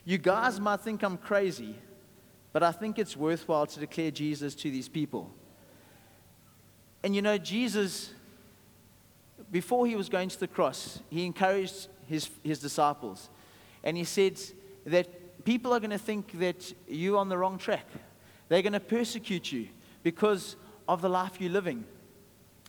you 0.08 0.18
guys 0.18 0.58
might 0.58 0.80
think 0.80 1.04
I'm 1.04 1.18
crazy, 1.18 1.76
but 2.54 2.64
I 2.64 2.72
think 2.72 2.98
it's 2.98 3.18
worthwhile 3.18 3.66
to 3.66 3.78
declare 3.78 4.10
Jesus 4.10 4.56
to 4.56 4.72
these 4.72 4.88
people. 4.88 5.30
And 7.04 7.14
you 7.14 7.22
know, 7.22 7.38
Jesus, 7.38 8.14
before 9.52 9.86
he 9.86 9.98
was 9.98 10.08
going 10.08 10.30
to 10.30 10.40
the 10.40 10.48
cross, 10.48 11.02
he 11.10 11.26
encouraged 11.26 11.90
his, 12.08 12.30
his 12.42 12.60
disciples. 12.60 13.30
And 13.84 13.98
he 13.98 14.06
said 14.06 14.40
that 14.86 15.44
people 15.44 15.74
are 15.74 15.80
going 15.82 15.90
to 15.90 15.98
think 15.98 16.40
that 16.40 16.74
you're 16.88 17.18
on 17.18 17.28
the 17.28 17.38
wrong 17.38 17.58
track. 17.58 17.86
They're 18.48 18.62
going 18.62 18.72
to 18.72 18.80
persecute 18.80 19.52
you 19.52 19.68
because 20.04 20.56
of 20.88 21.02
the 21.02 21.10
life 21.10 21.42
you're 21.42 21.52
living. 21.52 21.84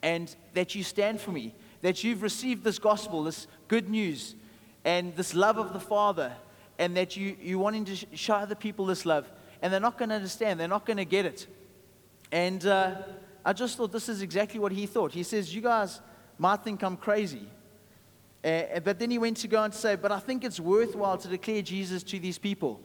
And 0.02 0.34
that 0.54 0.74
you 0.74 0.82
stand 0.82 1.20
for 1.20 1.30
me. 1.30 1.54
That 1.82 2.02
you've 2.02 2.22
received 2.22 2.64
this 2.64 2.80
gospel, 2.80 3.22
this 3.22 3.46
good 3.68 3.88
news, 3.88 4.34
and 4.84 5.14
this 5.14 5.34
love 5.36 5.56
of 5.56 5.72
the 5.72 5.78
Father 5.78 6.32
and 6.78 6.96
that 6.96 7.16
you, 7.16 7.36
you're 7.40 7.58
wanting 7.58 7.84
to 7.86 7.96
show 8.14 8.34
other 8.34 8.54
people 8.54 8.86
this 8.86 9.04
love, 9.04 9.30
and 9.62 9.72
they're 9.72 9.80
not 9.80 9.98
going 9.98 10.08
to 10.10 10.14
understand, 10.14 10.60
they're 10.60 10.68
not 10.68 10.86
going 10.86 10.96
to 10.96 11.04
get 11.04 11.26
it. 11.26 11.46
And 12.30 12.64
uh, 12.66 12.94
I 13.44 13.52
just 13.52 13.76
thought 13.76 13.92
this 13.92 14.08
is 14.08 14.22
exactly 14.22 14.60
what 14.60 14.72
he 14.72 14.86
thought. 14.86 15.12
He 15.12 15.22
says, 15.22 15.54
You 15.54 15.62
guys 15.62 16.00
might 16.38 16.62
think 16.62 16.82
I'm 16.82 16.96
crazy. 16.96 17.48
Uh, 18.44 18.80
but 18.84 18.98
then 18.98 19.10
he 19.10 19.18
went 19.18 19.36
to 19.38 19.48
go 19.48 19.62
and 19.62 19.74
say, 19.74 19.96
But 19.96 20.12
I 20.12 20.18
think 20.18 20.44
it's 20.44 20.60
worthwhile 20.60 21.18
to 21.18 21.28
declare 21.28 21.62
Jesus 21.62 22.02
to 22.04 22.18
these 22.18 22.38
people. 22.38 22.80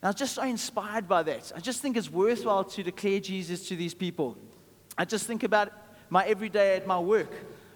And 0.00 0.08
I 0.08 0.10
was 0.10 0.16
just 0.16 0.34
so 0.34 0.42
inspired 0.42 1.08
by 1.08 1.22
that. 1.22 1.52
I 1.54 1.60
just 1.60 1.80
think 1.80 1.96
it's 1.96 2.10
worthwhile 2.10 2.64
to 2.64 2.82
declare 2.82 3.20
Jesus 3.20 3.68
to 3.68 3.76
these 3.76 3.94
people. 3.94 4.36
I 4.98 5.04
just 5.04 5.26
think 5.26 5.44
about 5.44 5.72
my 6.10 6.26
everyday 6.26 6.76
at 6.76 6.86
my 6.86 6.98
work. 6.98 7.32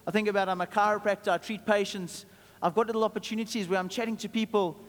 I 0.07 0.11
think 0.11 0.29
about 0.29 0.49
I'm 0.49 0.61
a 0.61 0.67
chiropractor, 0.67 1.29
I 1.29 1.39
treat 1.39 1.65
patients. 1.65 2.27
I've 2.61 2.75
got 2.75 2.87
little 2.87 3.05
opportunities 3.05 3.69
where 3.69 3.79
I'm 3.79 3.89
chatting 3.89 4.17
to 4.19 4.29
people. 4.29 4.81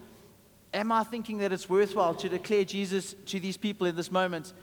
Am 0.77 0.91
I 0.91 1.03
thinking 1.03 1.39
that 1.39 1.51
it's 1.51 1.67
worthwhile 1.67 2.13
to 2.13 2.29
declare 2.29 2.63
Jesus 2.63 3.15
to 3.25 3.39
these 3.39 3.57
people 3.57 3.87
in 3.87 3.95
this 3.95 4.11
moment? 4.11 4.53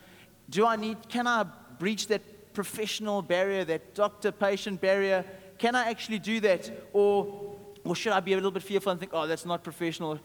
Do 0.49 0.65
I 0.65 0.77
need, 0.77 1.09
can 1.09 1.27
I 1.27 1.43
breach 1.77 2.07
that 2.07 2.53
professional 2.53 3.21
barrier, 3.21 3.65
that 3.65 3.93
doctor 3.95 4.31
patient 4.31 4.79
barrier? 4.79 5.25
Can 5.57 5.75
I 5.75 5.89
actually 5.89 6.19
do 6.19 6.39
that? 6.39 6.71
Or, 6.93 7.57
or 7.83 7.97
should 7.97 8.13
I 8.13 8.21
be 8.21 8.31
a 8.31 8.37
little 8.37 8.51
bit 8.51 8.63
fearful 8.63 8.93
and 8.93 8.99
think, 8.99 9.11
oh, 9.13 9.27
that's 9.27 9.45
not 9.45 9.61
professional? 9.61 10.17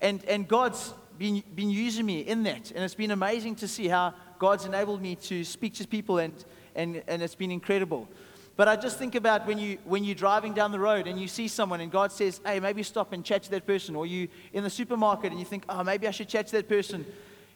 And, 0.00 0.24
and 0.26 0.46
God's 0.46 0.94
been, 1.18 1.42
been 1.56 1.70
using 1.70 2.06
me 2.06 2.20
in 2.20 2.44
that. 2.44 2.70
And 2.70 2.84
it's 2.84 2.94
been 2.94 3.10
amazing 3.10 3.56
to 3.56 3.66
see 3.66 3.88
how 3.88 4.14
God's 4.38 4.64
enabled 4.64 5.02
me 5.02 5.16
to 5.16 5.42
speak 5.42 5.74
to 5.74 5.88
people, 5.88 6.18
and, 6.18 6.32
and, 6.76 7.02
and 7.08 7.20
it's 7.20 7.34
been 7.34 7.50
incredible. 7.50 8.08
But 8.56 8.68
I 8.68 8.76
just 8.76 8.98
think 8.98 9.14
about 9.14 9.46
when, 9.46 9.58
you, 9.58 9.78
when 9.84 10.04
you're 10.04 10.14
driving 10.14 10.52
down 10.52 10.72
the 10.72 10.78
road 10.78 11.06
and 11.06 11.18
you 11.18 11.26
see 11.26 11.48
someone 11.48 11.80
and 11.80 11.90
God 11.90 12.12
says, 12.12 12.40
hey, 12.44 12.60
maybe 12.60 12.82
stop 12.82 13.12
and 13.12 13.24
chat 13.24 13.42
to 13.44 13.50
that 13.52 13.66
person. 13.66 13.96
Or 13.96 14.04
you 14.04 14.28
in 14.52 14.62
the 14.62 14.70
supermarket 14.70 15.30
and 15.30 15.38
you 15.38 15.46
think, 15.46 15.64
oh, 15.68 15.82
maybe 15.82 16.06
I 16.06 16.10
should 16.10 16.28
chat 16.28 16.48
to 16.48 16.52
that 16.56 16.68
person. 16.68 17.06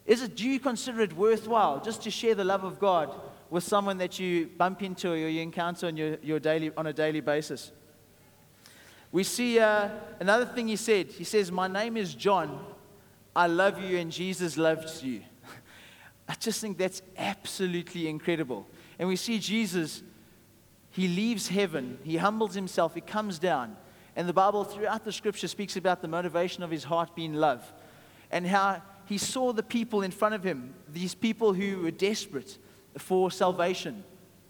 Is 0.06 0.22
it, 0.22 0.36
do 0.36 0.48
you 0.48 0.58
consider 0.58 1.02
it 1.02 1.12
worthwhile 1.12 1.82
just 1.82 2.02
to 2.02 2.10
share 2.10 2.34
the 2.34 2.44
love 2.44 2.64
of 2.64 2.78
God 2.78 3.14
with 3.50 3.64
someone 3.64 3.98
that 3.98 4.18
you 4.18 4.46
bump 4.56 4.82
into 4.82 5.10
or 5.10 5.16
you 5.16 5.42
encounter 5.42 5.86
on, 5.88 5.96
your, 5.96 6.16
your 6.22 6.40
daily, 6.40 6.72
on 6.76 6.86
a 6.86 6.92
daily 6.92 7.20
basis? 7.20 7.72
We 9.12 9.24
see 9.24 9.58
uh, 9.58 9.90
another 10.20 10.46
thing 10.46 10.68
he 10.68 10.76
said. 10.76 11.08
He 11.08 11.24
says, 11.24 11.52
My 11.52 11.68
name 11.68 11.96
is 11.96 12.14
John. 12.14 12.64
I 13.34 13.46
love 13.46 13.80
you, 13.80 13.98
and 13.98 14.10
Jesus 14.10 14.56
loves 14.56 15.02
you. 15.02 15.22
I 16.28 16.34
just 16.34 16.60
think 16.60 16.78
that's 16.78 17.02
absolutely 17.16 18.08
incredible. 18.08 18.66
And 18.98 19.08
we 19.08 19.16
see 19.16 19.38
Jesus, 19.38 20.02
he 20.96 21.08
leaves 21.08 21.48
heaven, 21.48 21.98
he 22.04 22.16
humbles 22.16 22.54
himself, 22.54 22.94
he 22.94 23.02
comes 23.02 23.38
down. 23.38 23.76
And 24.16 24.26
the 24.26 24.32
Bible, 24.32 24.64
throughout 24.64 25.04
the 25.04 25.12
scripture, 25.12 25.46
speaks 25.46 25.76
about 25.76 26.00
the 26.00 26.08
motivation 26.08 26.62
of 26.62 26.70
his 26.70 26.84
heart 26.84 27.14
being 27.14 27.34
love 27.34 27.70
and 28.30 28.46
how 28.46 28.80
he 29.04 29.18
saw 29.18 29.52
the 29.52 29.62
people 29.62 30.00
in 30.00 30.10
front 30.10 30.34
of 30.34 30.42
him, 30.42 30.72
these 30.88 31.14
people 31.14 31.52
who 31.52 31.80
were 31.82 31.90
desperate 31.90 32.56
for 32.96 33.30
salvation. 33.30 34.04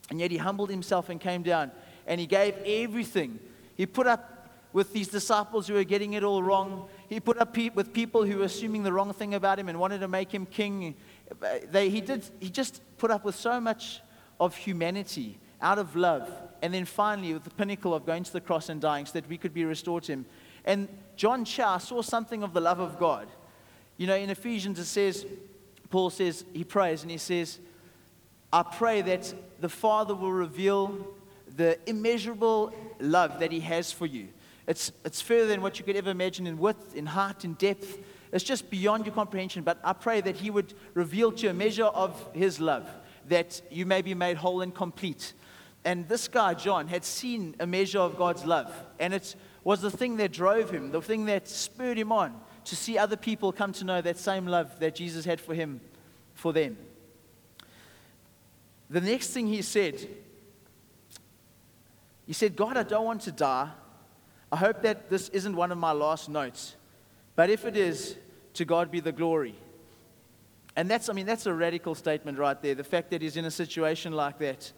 And 0.09 0.21
yet 0.21 0.31
he 0.31 0.37
humbled 0.37 0.71
himself 0.71 1.09
and 1.09 1.21
came 1.21 1.43
down 1.43 1.73
and 2.07 2.21
he 2.21 2.29
gave 2.29 2.55
everything. 2.65 3.41
He 3.75 3.85
put 3.85 4.07
up 4.07 4.49
with 4.73 4.93
these 4.93 5.09
disciples 5.09 5.67
who 5.67 5.75
were 5.75 5.83
getting 5.83 6.13
it 6.13 6.23
all 6.23 6.45
wrong. 6.45 6.89
He 7.09 7.19
put 7.19 7.39
up 7.39 7.57
with 7.75 7.93
people 7.93 8.25
who 8.25 8.39
were 8.39 8.45
assuming 8.45 8.85
the 8.85 8.93
wrong 8.93 9.13
thing 9.13 9.35
about 9.35 9.59
him 9.59 9.69
and 9.69 9.81
wanted 9.81 9.99
to 9.99 10.07
make 10.07 10.33
him 10.33 10.47
king. 10.47 10.95
They, 11.73 11.91
he, 11.91 12.01
did, 12.01 12.25
he 12.39 12.51
just 12.51 12.83
put 12.99 13.11
up 13.11 13.25
with 13.25 13.35
so 13.35 13.61
much 13.61 14.01
of 14.39 14.55
humanity 14.55 15.41
out 15.67 15.79
of 15.81 15.97
love. 15.97 16.31
And 16.63 16.73
then 16.73 16.85
finally, 16.85 17.35
with 17.35 17.43
the 17.43 17.51
pinnacle 17.51 17.93
of 17.93 18.07
going 18.07 18.23
to 18.23 18.33
the 18.33 18.41
cross 18.41 18.69
and 18.69 18.81
dying 18.81 19.05
so 19.05 19.13
that 19.15 19.29
we 19.29 19.37
could 19.37 19.53
be 19.53 19.65
restored 19.65 20.05
to 20.05 20.13
him. 20.13 20.27
And 20.65 20.89
John 21.17 21.45
Chau 21.45 21.79
saw 21.79 22.03
something 22.03 22.45
of 22.45 22.55
the 22.55 22.61
love 22.61 22.79
of 22.79 22.99
God. 22.99 23.27
You 23.97 24.07
know, 24.07 24.17
in 24.17 24.31
Ephesians, 24.31 24.79
it 24.79 24.85
says, 24.85 25.27
Paul 25.91 26.11
says, 26.11 26.45
he 26.53 26.63
prays 26.63 27.03
and 27.03 27.11
he 27.11 27.19
says, 27.19 27.59
I 28.53 28.63
pray 28.63 29.03
that 29.03 29.35
the 29.61 29.69
Father 29.69 30.15
will 30.15 30.33
reveal 30.33 31.07
the 31.57 31.79
immeasurable 31.89 32.73
love 33.01 33.41
that 33.41 33.51
he 33.51 33.61
has 33.61 33.91
for 33.91 34.07
you. 34.07 34.29
It's, 34.69 34.93
it's 35.05 35.21
further 35.21 35.49
than 35.49 35.63
what 35.63 35.79
you 35.79 35.85
could 35.85 35.97
ever 35.97 36.11
imagine 36.11 36.47
in 36.47 36.59
width, 36.59 36.95
in 36.95 37.07
height, 37.07 37.45
in 37.45 37.55
depth. 37.55 37.99
It's 38.33 38.45
just 38.45 38.71
beyond 38.71 39.05
your 39.05 39.15
comprehension. 39.15 39.63
But 39.63 39.79
I 39.83 39.93
pray 39.93 40.21
that 40.21 40.37
he 40.37 40.51
would 40.51 40.75
reveal 40.95 41.33
to 41.33 41.43
you 41.45 41.51
a 41.51 41.55
measure 41.55 41.85
of 41.85 42.13
his 42.33 42.61
love, 42.61 42.89
that 43.29 43.61
you 43.71 43.85
may 43.85 44.03
be 44.03 44.15
made 44.15 44.37
whole 44.37 44.63
and 44.63 44.75
complete. 44.75 45.33
And 45.87 46.09
this 46.09 46.27
guy, 46.27 46.55
John, 46.55 46.89
had 46.89 47.05
seen 47.05 47.55
a 47.61 47.67
measure 47.67 48.01
of 48.01 48.19
God's 48.19 48.45
love. 48.45 48.75
And 48.99 49.15
it 49.15 49.37
was 49.63 49.81
the 49.81 49.91
thing 49.91 50.17
that 50.17 50.33
drove 50.33 50.69
him, 50.69 50.91
the 50.91 51.01
thing 51.01 51.27
that 51.27 51.47
spurred 51.47 51.97
him 51.97 52.11
on 52.11 52.39
to 52.65 52.75
see 52.75 52.99
other 52.99 53.17
people 53.17 53.53
come 53.53 53.73
to 53.75 53.85
know 53.85 54.01
that 54.01 54.19
same 54.19 54.49
love 54.49 54.81
that 54.81 54.97
Jesus 54.97 55.25
had 55.25 55.41
for 55.41 55.55
him, 55.55 55.81
for 56.35 56.53
them. 56.53 56.77
The 58.91 59.01
next 59.01 59.31
thing 59.31 59.47
he 59.47 59.63
said, 59.63 60.09
he 62.27 62.33
said, 62.33 62.57
God, 62.57 62.77
I 62.77 62.83
don't 62.83 63.05
want 63.05 63.21
to 63.23 63.33
die. 63.33 63.71
I 64.51 64.57
hope 64.57 64.83
that 64.83 65.09
this 65.09 65.29
isn't 65.29 65.55
one 65.55 65.71
of 65.71 65.79
my 65.79 65.93
last 65.93 66.29
notes. 66.29 66.75
But 67.37 67.49
if 67.49 67.65
it 67.65 67.77
is, 67.77 68.17
to 68.55 68.65
God 68.65 68.91
be 68.91 68.99
the 68.99 69.13
glory. 69.13 69.55
And 70.75 70.91
that's, 70.91 71.09
I 71.09 71.13
mean, 71.13 71.27
that's 71.27 71.47
a 71.47 71.55
radical 71.55 71.95
statement 71.95 72.39
right 72.39 72.61
there. 72.61 72.75
The 72.75 72.83
fact 72.83 73.11
that 73.11 73.23
he's 73.23 73.37
in 73.37 73.45
a 73.45 73.53
situation 73.53 74.13
like 74.13 74.39
that. 74.39 74.73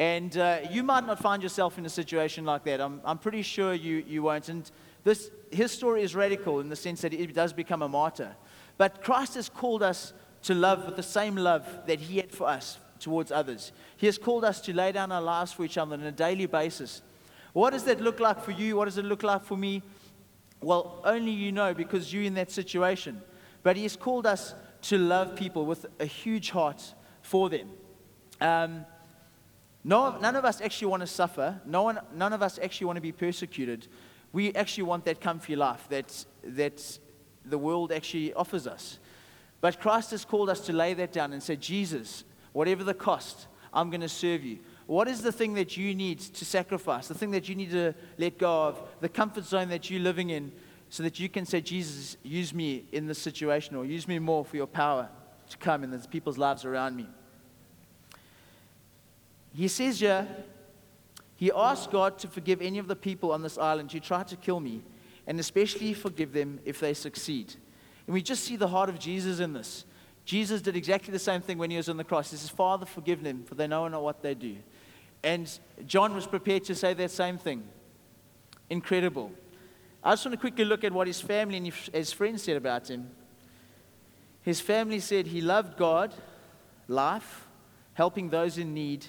And 0.00 0.34
uh, 0.38 0.60
you 0.70 0.82
might 0.82 1.06
not 1.06 1.18
find 1.18 1.42
yourself 1.42 1.76
in 1.76 1.84
a 1.84 1.90
situation 1.90 2.46
like 2.46 2.64
that. 2.64 2.80
I'm, 2.80 3.02
I'm 3.04 3.18
pretty 3.18 3.42
sure 3.42 3.74
you, 3.74 4.02
you 4.08 4.22
won't. 4.22 4.48
And 4.48 4.68
this, 5.04 5.30
his 5.52 5.72
story 5.72 6.02
is 6.02 6.14
radical 6.14 6.60
in 6.60 6.70
the 6.70 6.74
sense 6.74 7.02
that 7.02 7.12
he 7.12 7.26
does 7.26 7.52
become 7.52 7.82
a 7.82 7.88
martyr. 7.88 8.34
But 8.78 9.04
Christ 9.04 9.34
has 9.34 9.50
called 9.50 9.82
us 9.82 10.14
to 10.44 10.54
love 10.54 10.86
with 10.86 10.96
the 10.96 11.02
same 11.02 11.36
love 11.36 11.66
that 11.86 12.00
he 12.00 12.16
had 12.16 12.32
for 12.32 12.48
us 12.48 12.78
towards 12.98 13.30
others. 13.30 13.72
He 13.98 14.06
has 14.06 14.16
called 14.16 14.42
us 14.42 14.62
to 14.62 14.72
lay 14.72 14.90
down 14.90 15.12
our 15.12 15.20
lives 15.20 15.52
for 15.52 15.66
each 15.66 15.76
other 15.76 15.92
on 15.92 16.02
a 16.02 16.12
daily 16.12 16.46
basis. 16.46 17.02
What 17.52 17.74
does 17.74 17.84
that 17.84 18.00
look 18.00 18.20
like 18.20 18.42
for 18.42 18.52
you? 18.52 18.76
What 18.76 18.86
does 18.86 18.96
it 18.96 19.04
look 19.04 19.22
like 19.22 19.44
for 19.44 19.58
me? 19.58 19.82
Well, 20.62 21.02
only 21.04 21.32
you 21.32 21.52
know 21.52 21.74
because 21.74 22.10
you're 22.10 22.22
in 22.22 22.34
that 22.34 22.50
situation. 22.50 23.20
But 23.62 23.76
he 23.76 23.82
has 23.82 23.96
called 23.96 24.26
us 24.26 24.54
to 24.82 24.96
love 24.96 25.36
people 25.36 25.66
with 25.66 25.84
a 26.00 26.06
huge 26.06 26.48
heart 26.52 26.94
for 27.20 27.50
them. 27.50 27.68
Um, 28.40 28.86
no, 29.82 30.18
none 30.18 30.36
of 30.36 30.44
us 30.44 30.60
actually 30.60 30.88
want 30.88 31.00
to 31.00 31.06
suffer. 31.06 31.60
No 31.64 31.84
one, 31.84 32.00
none 32.14 32.32
of 32.32 32.42
us 32.42 32.58
actually 32.62 32.86
want 32.86 32.96
to 32.96 33.02
be 33.02 33.12
persecuted 33.12 33.88
we 34.32 34.54
actually 34.54 34.84
want 34.84 35.04
that 35.04 35.20
comfy 35.20 35.56
life 35.56 35.86
that, 35.88 36.24
that 36.44 36.98
the 37.44 37.58
world 37.58 37.92
actually 37.92 38.32
offers 38.34 38.66
us. 38.66 38.98
But 39.60 39.80
Christ 39.80 40.12
has 40.12 40.24
called 40.24 40.48
us 40.48 40.60
to 40.62 40.72
lay 40.72 40.94
that 40.94 41.12
down 41.12 41.32
and 41.32 41.42
say, 41.42 41.56
Jesus, 41.56 42.24
whatever 42.52 42.84
the 42.84 42.94
cost, 42.94 43.46
I'm 43.72 43.90
going 43.90 44.00
to 44.00 44.08
serve 44.08 44.44
you. 44.44 44.60
What 44.86 45.06
is 45.08 45.22
the 45.22 45.32
thing 45.32 45.54
that 45.54 45.76
you 45.76 45.94
need 45.94 46.18
to 46.20 46.44
sacrifice, 46.44 47.08
the 47.08 47.14
thing 47.14 47.30
that 47.32 47.48
you 47.48 47.54
need 47.54 47.70
to 47.70 47.94
let 48.18 48.38
go 48.38 48.68
of, 48.68 48.82
the 49.00 49.08
comfort 49.08 49.44
zone 49.44 49.68
that 49.68 49.90
you're 49.90 50.00
living 50.00 50.30
in, 50.30 50.52
so 50.88 51.04
that 51.04 51.20
you 51.20 51.28
can 51.28 51.46
say, 51.46 51.60
Jesus, 51.60 52.16
use 52.24 52.52
me 52.52 52.84
in 52.90 53.06
this 53.06 53.18
situation, 53.18 53.76
or 53.76 53.84
use 53.84 54.08
me 54.08 54.18
more 54.18 54.44
for 54.44 54.56
your 54.56 54.66
power 54.66 55.08
to 55.50 55.56
come 55.58 55.84
in 55.84 55.90
the 55.90 55.98
people's 56.08 56.38
lives 56.38 56.64
around 56.64 56.96
me? 56.96 57.06
He 59.52 59.68
says 59.68 60.00
here, 60.00 60.26
he 61.36 61.50
asked 61.50 61.90
God 61.90 62.18
to 62.18 62.28
forgive 62.28 62.60
any 62.60 62.78
of 62.78 62.86
the 62.86 62.96
people 62.96 63.32
on 63.32 63.42
this 63.42 63.56
island 63.56 63.90
who 63.90 64.00
tried 64.00 64.28
to 64.28 64.36
kill 64.36 64.60
me, 64.60 64.82
and 65.26 65.40
especially 65.40 65.94
forgive 65.94 66.32
them 66.32 66.60
if 66.64 66.80
they 66.80 66.94
succeed. 66.94 67.54
And 68.06 68.14
we 68.14 68.22
just 68.22 68.44
see 68.44 68.56
the 68.56 68.68
heart 68.68 68.88
of 68.88 68.98
Jesus 68.98 69.40
in 69.40 69.52
this. 69.52 69.84
Jesus 70.24 70.60
did 70.60 70.76
exactly 70.76 71.12
the 71.12 71.18
same 71.18 71.40
thing 71.40 71.58
when 71.58 71.70
he 71.70 71.76
was 71.76 71.88
on 71.88 71.96
the 71.96 72.04
cross. 72.04 72.30
He 72.30 72.36
says, 72.36 72.50
Father, 72.50 72.86
forgive 72.86 73.22
them, 73.22 73.44
for 73.44 73.54
they 73.54 73.66
know 73.66 73.88
not 73.88 74.02
what 74.02 74.22
they 74.22 74.34
do. 74.34 74.56
And 75.22 75.50
John 75.86 76.14
was 76.14 76.26
prepared 76.26 76.64
to 76.64 76.74
say 76.74 76.94
that 76.94 77.10
same 77.10 77.38
thing. 77.38 77.64
Incredible. 78.68 79.32
I 80.04 80.12
just 80.12 80.24
want 80.24 80.34
to 80.34 80.40
quickly 80.40 80.64
look 80.64 80.84
at 80.84 80.92
what 80.92 81.06
his 81.06 81.20
family 81.20 81.56
and 81.56 81.72
his 81.92 82.12
friends 82.12 82.42
said 82.42 82.56
about 82.56 82.88
him. 82.88 83.10
His 84.42 84.60
family 84.60 85.00
said 85.00 85.26
he 85.26 85.40
loved 85.40 85.76
God, 85.76 86.14
life, 86.88 87.46
helping 87.94 88.30
those 88.30 88.56
in 88.56 88.72
need, 88.72 89.06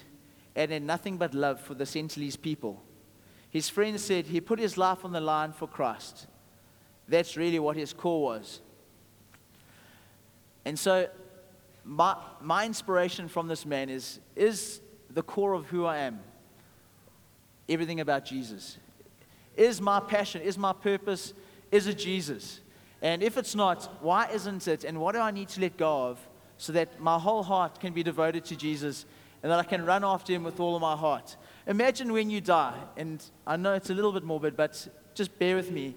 and 0.54 0.70
had 0.70 0.82
nothing 0.82 1.16
but 1.16 1.34
love 1.34 1.60
for 1.60 1.74
the 1.74 1.84
Sentinelese 1.84 2.40
people. 2.40 2.82
His 3.50 3.68
friends 3.68 4.02
said 4.02 4.26
he 4.26 4.40
put 4.40 4.58
his 4.58 4.78
life 4.78 5.04
on 5.04 5.12
the 5.12 5.20
line 5.20 5.52
for 5.52 5.66
Christ. 5.66 6.26
That's 7.08 7.36
really 7.36 7.58
what 7.58 7.76
his 7.76 7.92
core 7.92 8.22
was. 8.22 8.60
And 10.64 10.78
so, 10.78 11.08
my, 11.84 12.16
my 12.40 12.64
inspiration 12.64 13.28
from 13.28 13.48
this 13.48 13.66
man 13.66 13.90
is, 13.90 14.20
is 14.36 14.80
the 15.10 15.22
core 15.22 15.52
of 15.52 15.66
who 15.66 15.84
I 15.84 15.98
am. 15.98 16.20
Everything 17.68 18.00
about 18.00 18.24
Jesus. 18.24 18.78
Is 19.56 19.80
my 19.80 20.00
passion, 20.00 20.40
is 20.42 20.56
my 20.56 20.72
purpose, 20.72 21.34
is 21.70 21.86
it 21.86 21.98
Jesus? 21.98 22.60
And 23.02 23.22
if 23.22 23.36
it's 23.36 23.54
not, 23.54 24.02
why 24.02 24.28
isn't 24.32 24.68
it? 24.68 24.84
And 24.84 25.00
what 25.00 25.12
do 25.12 25.20
I 25.20 25.32
need 25.32 25.48
to 25.50 25.60
let 25.60 25.76
go 25.76 26.06
of 26.06 26.18
so 26.56 26.72
that 26.72 27.00
my 27.00 27.18
whole 27.18 27.42
heart 27.42 27.80
can 27.80 27.92
be 27.92 28.02
devoted 28.02 28.44
to 28.46 28.56
Jesus 28.56 29.04
and 29.42 29.50
that 29.50 29.58
I 29.58 29.64
can 29.64 29.84
run 29.84 30.04
after 30.04 30.32
him 30.32 30.44
with 30.44 30.60
all 30.60 30.76
of 30.76 30.82
my 30.82 30.96
heart. 30.96 31.36
Imagine 31.66 32.12
when 32.12 32.30
you 32.30 32.40
die, 32.40 32.78
and 32.96 33.22
I 33.46 33.56
know 33.56 33.74
it's 33.74 33.90
a 33.90 33.94
little 33.94 34.12
bit 34.12 34.24
morbid, 34.24 34.56
but 34.56 34.88
just 35.14 35.38
bear 35.38 35.56
with 35.56 35.70
me. 35.70 35.94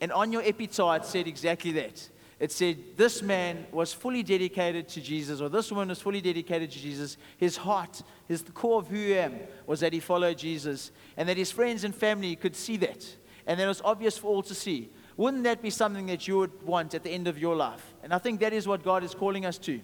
And 0.00 0.12
on 0.12 0.32
your 0.32 0.42
epitaph, 0.42 1.02
it 1.02 1.04
said 1.04 1.26
exactly 1.26 1.72
that 1.72 2.08
it 2.38 2.52
said 2.52 2.76
this 2.96 3.22
man 3.22 3.66
was 3.72 3.94
fully 3.94 4.22
dedicated 4.22 4.88
to 4.88 5.00
Jesus, 5.00 5.40
or 5.40 5.48
this 5.48 5.70
woman 5.70 5.88
was 5.88 6.00
fully 6.00 6.20
dedicated 6.20 6.70
to 6.70 6.78
Jesus. 6.78 7.16
His 7.38 7.56
heart, 7.56 8.02
his 8.28 8.42
the 8.42 8.52
core 8.52 8.78
of 8.78 8.88
who 8.88 8.96
he 8.96 9.18
am, 9.18 9.38
was 9.66 9.80
that 9.80 9.94
he 9.94 10.00
followed 10.00 10.36
Jesus, 10.36 10.90
and 11.16 11.28
that 11.28 11.38
his 11.38 11.50
friends 11.50 11.84
and 11.84 11.94
family 11.94 12.36
could 12.36 12.54
see 12.54 12.76
that, 12.78 13.16
and 13.46 13.58
that 13.58 13.64
it 13.64 13.68
was 13.68 13.80
obvious 13.82 14.18
for 14.18 14.28
all 14.28 14.42
to 14.42 14.54
see. 14.54 14.90
Wouldn't 15.16 15.44
that 15.44 15.62
be 15.62 15.70
something 15.70 16.06
that 16.06 16.28
you 16.28 16.36
would 16.36 16.62
want 16.62 16.92
at 16.94 17.02
the 17.02 17.10
end 17.10 17.26
of 17.26 17.38
your 17.38 17.56
life? 17.56 17.94
And 18.02 18.12
I 18.12 18.18
think 18.18 18.40
that 18.40 18.52
is 18.52 18.68
what 18.68 18.84
God 18.84 19.02
is 19.02 19.14
calling 19.14 19.46
us 19.46 19.56
to. 19.58 19.80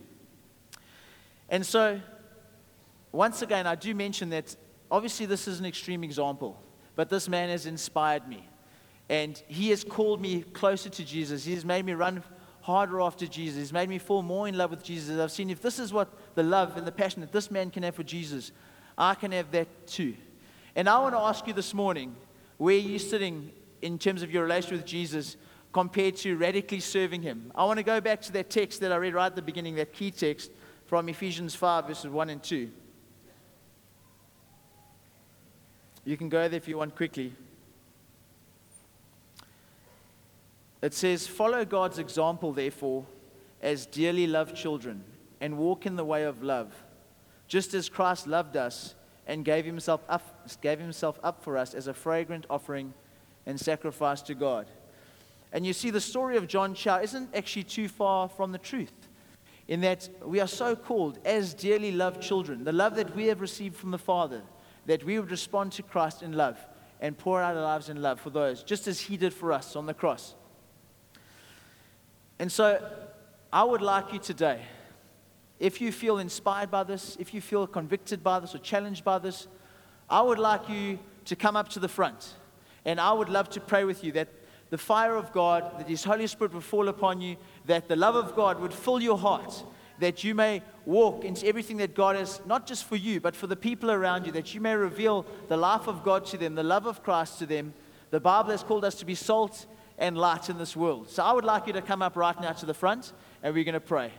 And 1.49 1.65
so, 1.65 2.03
once 3.13 3.43
again, 3.43 3.67
I 3.67 3.75
do 3.75 3.95
mention 3.95 4.31
that 4.31 4.57
obviously 4.91 5.27
this 5.27 5.47
is 5.47 5.61
an 5.61 5.67
extreme 5.67 6.03
example, 6.03 6.61
but 6.97 7.09
this 7.09 7.29
man 7.29 7.51
has 7.51 7.67
inspired 7.67 8.27
me. 8.27 8.49
And 9.09 9.41
he 9.47 9.71
has 9.71 9.85
called 9.85 10.21
me 10.21 10.43
closer 10.43 10.89
to 10.89 11.05
Jesus. 11.05 11.45
He 11.45 11.53
has 11.55 11.65
made 11.65 11.85
me 11.85 11.93
run 11.93 12.23
harder 12.63 13.01
after 13.01 13.27
Jesus. 13.27 13.59
He's 13.59 13.73
made 13.73 13.89
me 13.89 13.99
fall 13.99 14.23
more 14.23 14.49
in 14.49 14.57
love 14.57 14.71
with 14.71 14.83
Jesus. 14.83 15.19
I've 15.19 15.33
seen 15.33 15.51
if 15.51 15.61
this 15.61 15.79
is 15.79 15.93
what 15.93 16.09
the 16.35 16.43
love 16.43 16.77
and 16.77 16.87
the 16.87 16.93
passion 16.93 17.21
that 17.21 17.33
this 17.33 17.51
man 17.51 17.71
can 17.71 17.83
have 17.83 17.97
for 17.97 18.05
Jesus, 18.05 18.53
I 18.97 19.15
can 19.15 19.33
have 19.33 19.51
that 19.51 19.87
too. 19.87 20.15
And 20.75 20.89
I 20.89 20.99
want 21.01 21.15
to 21.15 21.19
ask 21.19 21.47
you 21.47 21.53
this 21.53 21.75
morning 21.75 22.17
where 22.57 22.77
are 22.77 22.79
you 22.79 22.99
sitting 22.99 23.51
in 23.83 23.99
terms 23.99 24.23
of 24.23 24.31
your 24.31 24.45
relationship 24.45 24.79
with 24.79 24.87
Jesus 24.87 25.37
compared 25.73 26.17
to 26.19 26.37
radically 26.37 26.81
serving 26.81 27.23
him? 27.23 27.51
I 27.55 27.65
want 27.65 27.79
to 27.79 27.83
go 27.83 28.01
back 28.01 28.23
to 28.23 28.33
that 28.33 28.49
text 28.49 28.81
that 28.81 28.93
I 28.93 28.97
read 28.97 29.15
right 29.15 29.27
at 29.27 29.37
the 29.37 29.43
beginning, 29.43 29.75
that 29.75 29.93
key 29.93 30.11
text 30.11 30.53
from 30.87 31.09
Ephesians 31.09 31.55
5, 31.55 31.89
verses 31.89 32.11
1 32.11 32.31
and 32.31 32.43
2. 32.43 32.71
You 36.05 36.17
can 36.17 36.29
go 36.29 36.49
there 36.49 36.57
if 36.57 36.67
you 36.67 36.79
want 36.79 36.97
quickly. 36.97 37.33
It 40.83 40.95
says, 40.95 41.29
Follow 41.29 41.65
God's 41.65 41.99
example, 41.99 42.53
therefore, 42.53 43.07
as 43.63 43.87
dearly 43.87 44.27
loved 44.27 44.57
children, 44.57 45.05
and 45.41 45.57
walk 45.57 45.87
in 45.87 45.97
the 45.97 46.05
way 46.05 46.25
of 46.25 46.43
love, 46.43 46.75
just 47.47 47.73
as 47.75 47.89
Christ 47.89 48.27
loved 48.27 48.57
us 48.57 48.95
and 49.27 49.45
gave 49.45 49.65
himself 49.65 50.03
up, 50.09 50.49
gave 50.61 50.81
himself 50.81 51.21
up 51.23 51.43
for 51.43 51.57
us 51.57 51.75
as 51.75 51.87
a 51.87 51.95
fragrant 51.95 52.47
offering 52.51 52.93
and 53.47 53.59
sacrifice 53.59 54.23
to 54.23 54.35
God. 54.35 54.67
And 55.53 55.67
you 55.67 55.73
see, 55.73 55.91
the 55.91 56.01
story 56.01 56.37
of 56.37 56.49
John 56.49 56.75
Chau 56.75 56.99
isn't 56.99 57.31
actually 57.35 57.65
too 57.65 57.87
far 57.87 58.29
from 58.29 58.51
the 58.51 58.59
truth, 58.59 58.93
in 59.69 59.81
that 59.83 60.09
we 60.25 60.41
are 60.41 60.49
so 60.49 60.75
called 60.75 61.19
as 61.25 61.55
dearly 61.55 61.93
loved 61.93 62.21
children, 62.21 62.65
the 62.65 62.73
love 62.73 62.97
that 62.97 63.15
we 63.15 63.27
have 63.27 63.41
received 63.41 63.77
from 63.77 63.93
the 63.93 63.99
Father, 63.99 64.43
that 64.87 65.05
we 65.05 65.19
would 65.19 65.31
respond 65.31 65.73
to 65.73 65.83
Christ 65.83 66.23
in 66.23 66.33
love 66.33 66.59
and 67.01 67.17
pour 67.17 67.41
out 67.43 67.57
our 67.57 67.63
lives 67.63 67.89
in 67.89 68.01
love 68.01 68.21
for 68.21 68.31
those, 68.31 68.63
just 68.63 68.87
as 68.87 69.01
he 69.01 69.17
did 69.17 69.35
for 69.35 69.53
us 69.53 69.77
on 69.77 69.87
the 69.87 69.95
cross. 69.95 70.35
And 72.39 72.51
so 72.51 72.81
I 73.53 73.65
would 73.65 73.83
like 73.83 74.13
you 74.13 74.19
today, 74.19 74.63
if 75.61 75.81
you 75.81 75.93
feel 75.93 76.19
inspired 76.19 76.71
by 76.71 76.83
this, 76.83 77.17
if 77.21 77.33
you 77.35 77.41
feel 77.41 77.67
convicted 77.67 78.23
by 78.23 78.41
this 78.41 78.55
or 78.55 78.59
challenged 78.59 79.05
by 79.05 79.19
this, 79.19 79.47
I 80.09 80.21
would 80.21 80.39
like 80.39 80.69
you 80.69 80.99
to 81.27 81.37
come 81.37 81.57
up 81.57 81.69
to 81.71 81.81
the 81.81 81.89
front. 81.89 82.35
And 82.85 83.01
I 83.01 83.13
would 83.13 83.29
love 83.29 83.49
to 83.51 83.61
pray 83.61 83.85
with 83.85 84.03
you 84.03 84.13
that 84.13 84.29
the 84.71 84.79
fire 84.79 85.15
of 85.17 85.33
God, 85.33 85.79
that 85.79 85.89
His 85.89 86.03
Holy 86.03 86.27
Spirit 86.27 86.55
would 86.55 86.65
fall 86.65 86.89
upon 86.89 87.21
you, 87.21 87.37
that 87.67 87.89
the 87.89 87.97
love 87.97 88.17
of 88.17 88.35
God 88.35 88.59
would 88.59 88.73
fill 88.73 89.01
your 89.01 89.19
heart, 89.19 89.63
that 90.03 90.25
you 90.25 90.35
may 90.35 90.61
walk 90.85 91.25
into 91.25 91.47
everything 91.47 91.77
that 91.77 91.95
God 91.95 92.17
has, 92.17 92.41
not 92.45 92.67
just 92.67 92.85
for 92.87 92.97
you, 92.97 93.21
but 93.21 93.37
for 93.37 93.47
the 93.47 93.55
people 93.55 93.89
around 93.89 94.27
you, 94.27 94.33
that 94.33 94.53
you 94.53 94.61
may 94.61 94.75
reveal 94.75 95.25
the 95.49 95.57
life 95.57 95.87
of 95.87 96.03
God 96.03 96.27
to 96.27 96.37
them, 96.37 96.57
the 96.57 96.65
love 96.65 96.87
of 96.87 97.05
Christ 97.05 97.39
to 97.39 97.47
them. 97.47 97.73
The 98.11 98.19
Bible 98.19 98.51
has 98.51 98.65
called 98.65 98.85
us 98.85 98.97
to 98.97 99.07
be 99.07 99.15
salt 99.15 99.65
and 99.97 100.19
light 100.19 100.51
in 100.51 100.59
this 100.59 100.75
world. 100.75 101.09
So 101.09 101.23
I 101.23 101.33
would 101.33 101.45
like 101.45 101.69
you 101.69 101.73
to 101.75 101.83
come 101.83 102.03
up 102.03 102.17
right 102.17 102.39
now 102.41 102.51
to 102.51 102.67
the 102.67 102.75
front 102.75 103.13
and 103.45 103.55
we're 103.55 103.63
going 103.63 103.75
to 103.75 103.81
pray. 103.81 104.11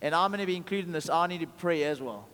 And 0.00 0.14
I'm 0.14 0.30
going 0.30 0.38
to 0.38 0.46
be 0.46 0.54
included 0.54 0.86
in 0.86 0.92
this. 0.92 1.10
I 1.10 1.26
need 1.26 1.40
to 1.40 1.48
pray 1.48 1.82
as 1.82 2.00
well. 2.00 2.28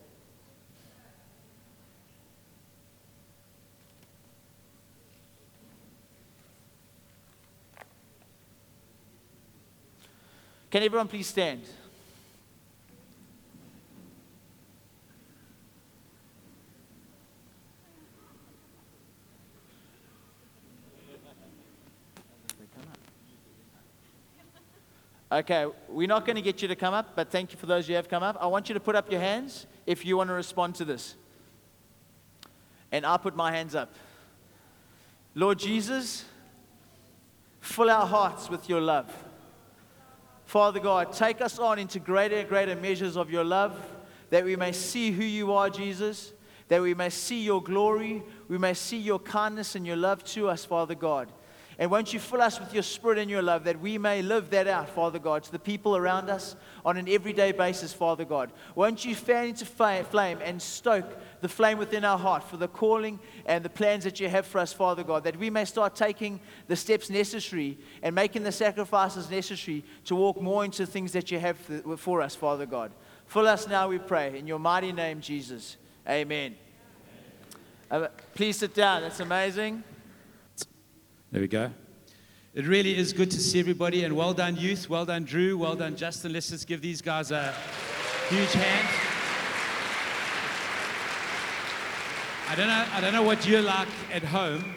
Can 10.71 10.82
everyone 10.82 11.08
please 11.08 11.28
stand? 11.28 11.63
Okay, 25.32 25.66
we're 25.88 26.08
not 26.08 26.26
going 26.26 26.36
to 26.36 26.43
get 26.43 26.60
you 26.60 26.66
to 26.69 26.75
come 26.75 26.93
up, 26.93 27.14
but 27.14 27.30
thank 27.30 27.52
you 27.52 27.58
for 27.58 27.66
those 27.66 27.86
who 27.86 27.93
have 27.95 28.08
come 28.08 28.23
up. 28.23 28.36
I 28.40 28.47
want 28.49 28.69
you 28.69 28.75
to 28.75 28.80
put 28.80 28.97
up 28.97 29.10
your 29.12 29.21
hands 29.21 29.66
if 29.86 30.04
you 30.04 30.16
want 30.16 30.28
to 30.28 30.34
respond 30.34 30.75
to 30.76 30.84
this. 30.84 31.14
And 32.90 33.06
I'll 33.06 33.19
put 33.19 33.36
my 33.36 33.52
hands 33.52 33.76
up. 33.76 33.95
Lord 35.36 35.60
Jesus, 35.60 36.25
fill 37.60 37.90
our 37.90 38.06
hearts 38.06 38.50
with 38.50 38.69
your 38.69 38.80
love. 38.80 39.08
Father 40.47 40.80
God, 40.80 41.12
take 41.12 41.40
us 41.40 41.60
on 41.60 41.78
into 41.78 42.00
greater 42.00 42.38
and 42.38 42.49
greater 42.49 42.75
measures 42.75 43.16
of 43.16 43.30
your 43.30 43.45
love, 43.45 43.80
that 44.30 44.45
we 44.45 44.56
may 44.56 44.73
see 44.73 45.12
who 45.12 45.23
you 45.23 45.52
are, 45.52 45.71
Jesus, 45.71 46.32
that 46.66 46.82
we 46.82 46.93
may 46.93 47.08
see 47.08 47.45
your 47.45 47.62
glory, 47.62 48.25
we 48.49 48.58
may 48.58 48.75
see 48.75 48.99
your 48.99 49.21
kindness 49.21 49.76
and 49.76 49.86
your 49.86 49.97
love 49.97 50.25
to 50.25 50.49
us, 50.49 50.64
Father 50.64 50.97
God. 50.97 51.30
And 51.80 51.90
won't 51.90 52.12
you 52.12 52.21
fill 52.21 52.43
us 52.43 52.60
with 52.60 52.75
your 52.75 52.82
spirit 52.82 53.16
and 53.16 53.30
your 53.30 53.40
love 53.40 53.64
that 53.64 53.80
we 53.80 53.97
may 53.97 54.21
live 54.21 54.50
that 54.50 54.69
out, 54.69 54.90
Father 54.90 55.19
God, 55.19 55.45
to 55.45 55.50
the 55.50 55.58
people 55.58 55.97
around 55.97 56.28
us 56.28 56.54
on 56.84 56.99
an 56.99 57.08
everyday 57.08 57.52
basis, 57.52 57.90
Father 57.90 58.26
God. 58.26 58.52
Won't 58.75 59.02
you 59.02 59.14
fan 59.14 59.49
into 59.49 59.64
flame 59.64 60.38
and 60.45 60.60
stoke 60.60 61.10
the 61.40 61.49
flame 61.49 61.78
within 61.78 62.04
our 62.04 62.19
heart 62.19 62.45
for 62.45 62.58
the 62.58 62.69
calling 62.69 63.19
and 63.47 63.64
the 63.64 63.71
plans 63.71 64.04
that 64.04 64.21
you 64.21 64.28
have 64.28 64.45
for 64.45 64.58
us, 64.58 64.75
Father 64.75 65.02
God, 65.02 65.25
that 65.25 65.38
we 65.38 65.49
may 65.49 65.64
start 65.64 65.97
taking 65.97 66.38
the 66.69 66.76
steps 66.76 67.08
necessary 67.08 67.78
and 68.02 68.14
making 68.14 68.43
the 68.43 68.52
sacrifices 68.52 69.30
necessary 69.30 69.82
to 70.04 70.14
walk 70.14 70.38
more 70.38 70.66
into 70.66 70.84
things 70.84 71.12
that 71.12 71.30
you 71.30 71.38
have 71.38 71.56
for 71.97 72.21
us, 72.21 72.36
Father 72.36 72.66
God. 72.66 72.93
Fill 73.25 73.49
us 73.49 73.66
now, 73.66 73.88
we 73.88 73.99
pray. 73.99 74.38
In 74.38 74.47
your 74.47 74.58
mighty 74.58 74.93
name, 74.93 75.23
Jesus. 75.23 75.78
Amen. 76.06 76.56
Uh, 77.90 78.08
please 78.34 78.58
sit 78.58 78.75
down. 78.75 79.00
That's 79.00 79.21
amazing. 79.21 79.82
There 81.32 81.40
we 81.40 81.47
go. 81.47 81.71
It 82.54 82.66
really 82.66 82.99
is 82.99 83.12
good 83.12 83.30
to 83.30 83.38
see 83.38 83.60
everybody, 83.60 84.02
and 84.02 84.16
well 84.16 84.34
done, 84.34 84.56
youth. 84.56 84.90
Well 84.90 85.04
done, 85.04 85.23
Drew. 85.23 85.56
Well 85.56 85.76
done, 85.76 85.95
Justin. 85.95 86.32
Let's 86.32 86.50
just 86.50 86.66
give 86.66 86.82
these 86.82 87.00
guys 87.00 87.30
a 87.30 87.54
huge 88.28 88.52
hand. 88.52 88.88
I 92.49 92.56
don't 92.56 92.66
know, 92.66 92.86
I 92.93 93.00
don't 93.00 93.12
know 93.12 93.23
what 93.23 93.47
you're 93.47 93.62
like 93.62 93.86
at 94.12 94.25
home, 94.25 94.75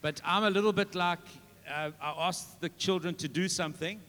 but 0.00 0.18
I'm 0.24 0.44
a 0.44 0.50
little 0.50 0.72
bit 0.72 0.94
like 0.94 1.18
uh, 1.68 1.90
I 2.00 2.26
ask 2.26 2.58
the 2.60 2.70
children 2.70 3.14
to 3.16 3.28
do 3.28 3.46
something, 3.46 4.00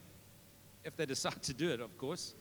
if 0.86 0.96
they 0.96 1.06
decide 1.16 1.44
to 1.44 1.54
do 1.54 1.70
it, 1.70 1.82
of 1.82 1.98
course. 1.98 2.34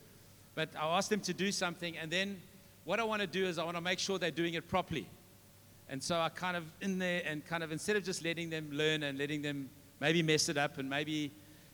But 0.54 0.68
I 0.78 0.96
ask 0.96 1.10
them 1.10 1.20
to 1.22 1.34
do 1.34 1.50
something, 1.50 1.98
and 1.98 2.12
then 2.12 2.40
what 2.84 3.00
I 3.00 3.02
want 3.02 3.22
to 3.22 3.26
do 3.26 3.44
is 3.44 3.58
I 3.58 3.64
want 3.64 3.76
to 3.76 3.80
make 3.80 3.98
sure 3.98 4.20
they're 4.20 4.30
doing 4.30 4.54
it 4.54 4.68
properly. 4.68 5.08
And 5.88 6.02
so 6.02 6.20
I 6.20 6.28
kind 6.28 6.56
of 6.56 6.64
in 6.80 6.98
there 6.98 7.22
and 7.24 7.44
kind 7.46 7.62
of 7.62 7.70
instead 7.70 7.96
of 7.96 8.04
just 8.04 8.24
letting 8.24 8.50
them 8.50 8.68
learn 8.72 9.04
and 9.04 9.18
letting 9.18 9.42
them 9.42 9.70
maybe 10.00 10.22
mess 10.22 10.48
it 10.48 10.56
up 10.56 10.78
and 10.78 10.90
maybe 10.90 11.30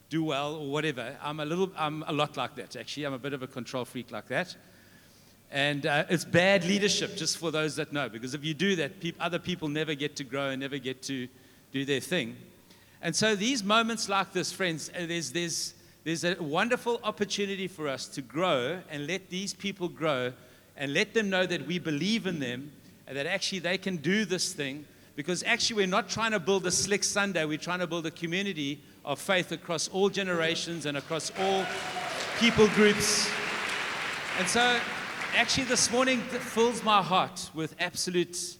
do 0.09 0.23
well 0.23 0.55
or 0.55 0.69
whatever, 0.69 1.17
I'm 1.21 1.39
a 1.39 1.45
little, 1.45 1.71
I'm 1.75 2.03
a 2.07 2.13
lot 2.13 2.37
like 2.37 2.55
that 2.55 2.75
actually. 2.75 3.05
I'm 3.05 3.13
a 3.13 3.19
bit 3.19 3.33
of 3.33 3.41
a 3.41 3.47
control 3.47 3.85
freak 3.85 4.11
like 4.11 4.27
that. 4.27 4.55
And 5.51 5.85
uh, 5.85 6.05
it's 6.09 6.25
bad 6.25 6.65
leadership, 6.65 7.15
just 7.15 7.37
for 7.37 7.51
those 7.51 7.75
that 7.75 7.93
know, 7.93 8.09
because 8.09 8.33
if 8.33 8.43
you 8.43 8.55
do 8.55 8.75
that, 8.77 8.99
pe- 8.99 9.13
other 9.19 9.37
people 9.37 9.67
never 9.67 9.93
get 9.93 10.15
to 10.15 10.23
grow 10.23 10.49
and 10.49 10.61
never 10.61 10.79
get 10.79 11.03
to 11.03 11.27
do 11.71 11.85
their 11.85 11.99
thing. 11.99 12.35
And 13.03 13.15
so 13.15 13.35
these 13.35 13.63
moments 13.63 14.09
like 14.09 14.33
this, 14.33 14.51
friends, 14.51 14.89
uh, 14.89 15.05
there's, 15.05 15.31
there's, 15.31 15.75
there's 16.03 16.23
a 16.23 16.35
wonderful 16.39 16.99
opportunity 17.03 17.67
for 17.67 17.87
us 17.87 18.07
to 18.07 18.21
grow 18.21 18.79
and 18.89 19.05
let 19.05 19.29
these 19.29 19.53
people 19.53 19.89
grow 19.89 20.33
and 20.75 20.91
let 20.91 21.13
them 21.13 21.29
know 21.29 21.45
that 21.45 21.67
we 21.67 21.77
believe 21.77 22.25
in 22.25 22.39
them 22.39 22.71
that 23.05 23.25
actually 23.25 23.59
they 23.59 23.77
can 23.77 23.97
do 23.97 24.25
this 24.25 24.53
thing 24.53 24.85
because 25.15 25.43
actually 25.43 25.75
we're 25.77 25.87
not 25.87 26.09
trying 26.09 26.31
to 26.31 26.39
build 26.39 26.65
a 26.65 26.71
slick 26.71 27.03
Sunday, 27.03 27.45
we're 27.45 27.57
trying 27.57 27.79
to 27.79 27.87
build 27.87 28.05
a 28.05 28.11
community 28.11 28.81
of 29.05 29.19
faith 29.19 29.51
across 29.51 29.87
all 29.89 30.09
generations 30.09 30.85
and 30.85 30.97
across 30.97 31.31
all 31.39 31.65
people 32.39 32.67
groups. 32.69 33.29
And 34.39 34.47
so, 34.47 34.79
actually, 35.35 35.65
this 35.65 35.91
morning 35.91 36.19
fills 36.21 36.83
my 36.83 37.01
heart 37.01 37.51
with 37.53 37.75
absolute 37.79 38.57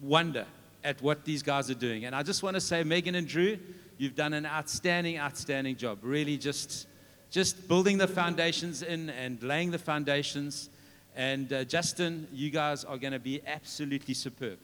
wonder 0.00 0.46
at 0.84 1.02
what 1.02 1.24
these 1.24 1.42
guys 1.42 1.68
are 1.70 1.74
doing. 1.74 2.04
And 2.04 2.14
I 2.14 2.22
just 2.22 2.42
want 2.42 2.54
to 2.54 2.60
say, 2.60 2.84
Megan 2.84 3.16
and 3.16 3.26
Drew, 3.26 3.58
you've 3.98 4.14
done 4.14 4.32
an 4.34 4.46
outstanding, 4.46 5.18
outstanding 5.18 5.76
job. 5.76 5.98
Really, 6.02 6.36
just 6.36 6.86
just 7.28 7.66
building 7.66 7.98
the 7.98 8.06
foundations 8.06 8.82
in 8.82 9.10
and 9.10 9.42
laying 9.42 9.72
the 9.72 9.78
foundations 9.78 10.70
and 11.16 11.50
uh, 11.50 11.64
Justin, 11.64 12.28
you 12.30 12.50
guys 12.50 12.84
are 12.84 12.98
going 12.98 13.14
to 13.14 13.18
be 13.18 13.40
absolutely 13.46 14.12
superb. 14.12 14.58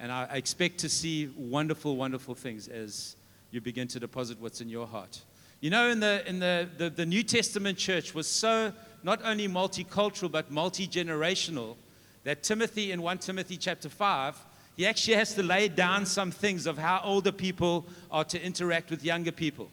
And 0.00 0.10
I, 0.10 0.24
expect 0.32 0.78
to 0.78 0.88
see 0.88 1.32
wonderful, 1.36 1.94
wonderful 1.96 2.34
things 2.34 2.66
as 2.66 3.14
you 3.52 3.60
begin 3.60 3.86
to 3.88 4.00
deposit 4.00 4.40
what's 4.40 4.60
in 4.60 4.68
your 4.68 4.88
heart. 4.88 5.22
You 5.60 5.70
know, 5.70 5.88
in 5.88 6.00
the, 6.00 6.28
in 6.28 6.40
the, 6.40 6.68
the, 6.76 6.90
the 6.90 7.06
New 7.06 7.22
Testament 7.22 7.78
church 7.78 8.12
was 8.12 8.26
so 8.26 8.72
not 9.04 9.20
only 9.24 9.46
multicultural 9.46 10.32
but 10.32 10.50
multi 10.50 10.88
generational 10.88 11.76
that 12.24 12.42
Timothy, 12.42 12.90
in 12.90 13.00
1 13.00 13.18
Timothy 13.18 13.56
chapter 13.56 13.88
5, 13.88 14.36
he 14.76 14.86
actually 14.86 15.14
has 15.14 15.34
to 15.34 15.44
lay 15.44 15.68
down 15.68 16.06
some 16.06 16.32
things 16.32 16.66
of 16.66 16.76
how 16.76 17.00
older 17.04 17.30
people 17.30 17.86
are 18.10 18.24
to 18.24 18.44
interact 18.44 18.90
with 18.90 19.04
younger 19.04 19.30
people. 19.30 19.68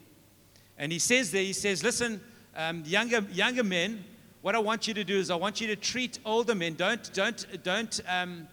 And 0.78 0.92
he 0.92 1.00
says 1.00 1.32
there, 1.32 1.42
he 1.42 1.54
says, 1.54 1.84
listen, 1.84 2.22
um, 2.56 2.84
younger, 2.86 3.26
younger 3.32 3.64
men, 3.64 4.04
what 4.42 4.56
I 4.56 4.60
want 4.60 4.88
you 4.88 4.94
to 4.96 5.04
do 5.04 5.18
is 5.18 5.30
I 5.30 5.36
want 5.36 5.62
you 5.62 5.68
to 5.68 5.76
treat 5.76 6.20
older 6.26 6.56
men. 6.56 6.74
Don't, 6.74 7.14
don't, 7.14 7.64
don't 7.64 8.00
um, 8.08 8.48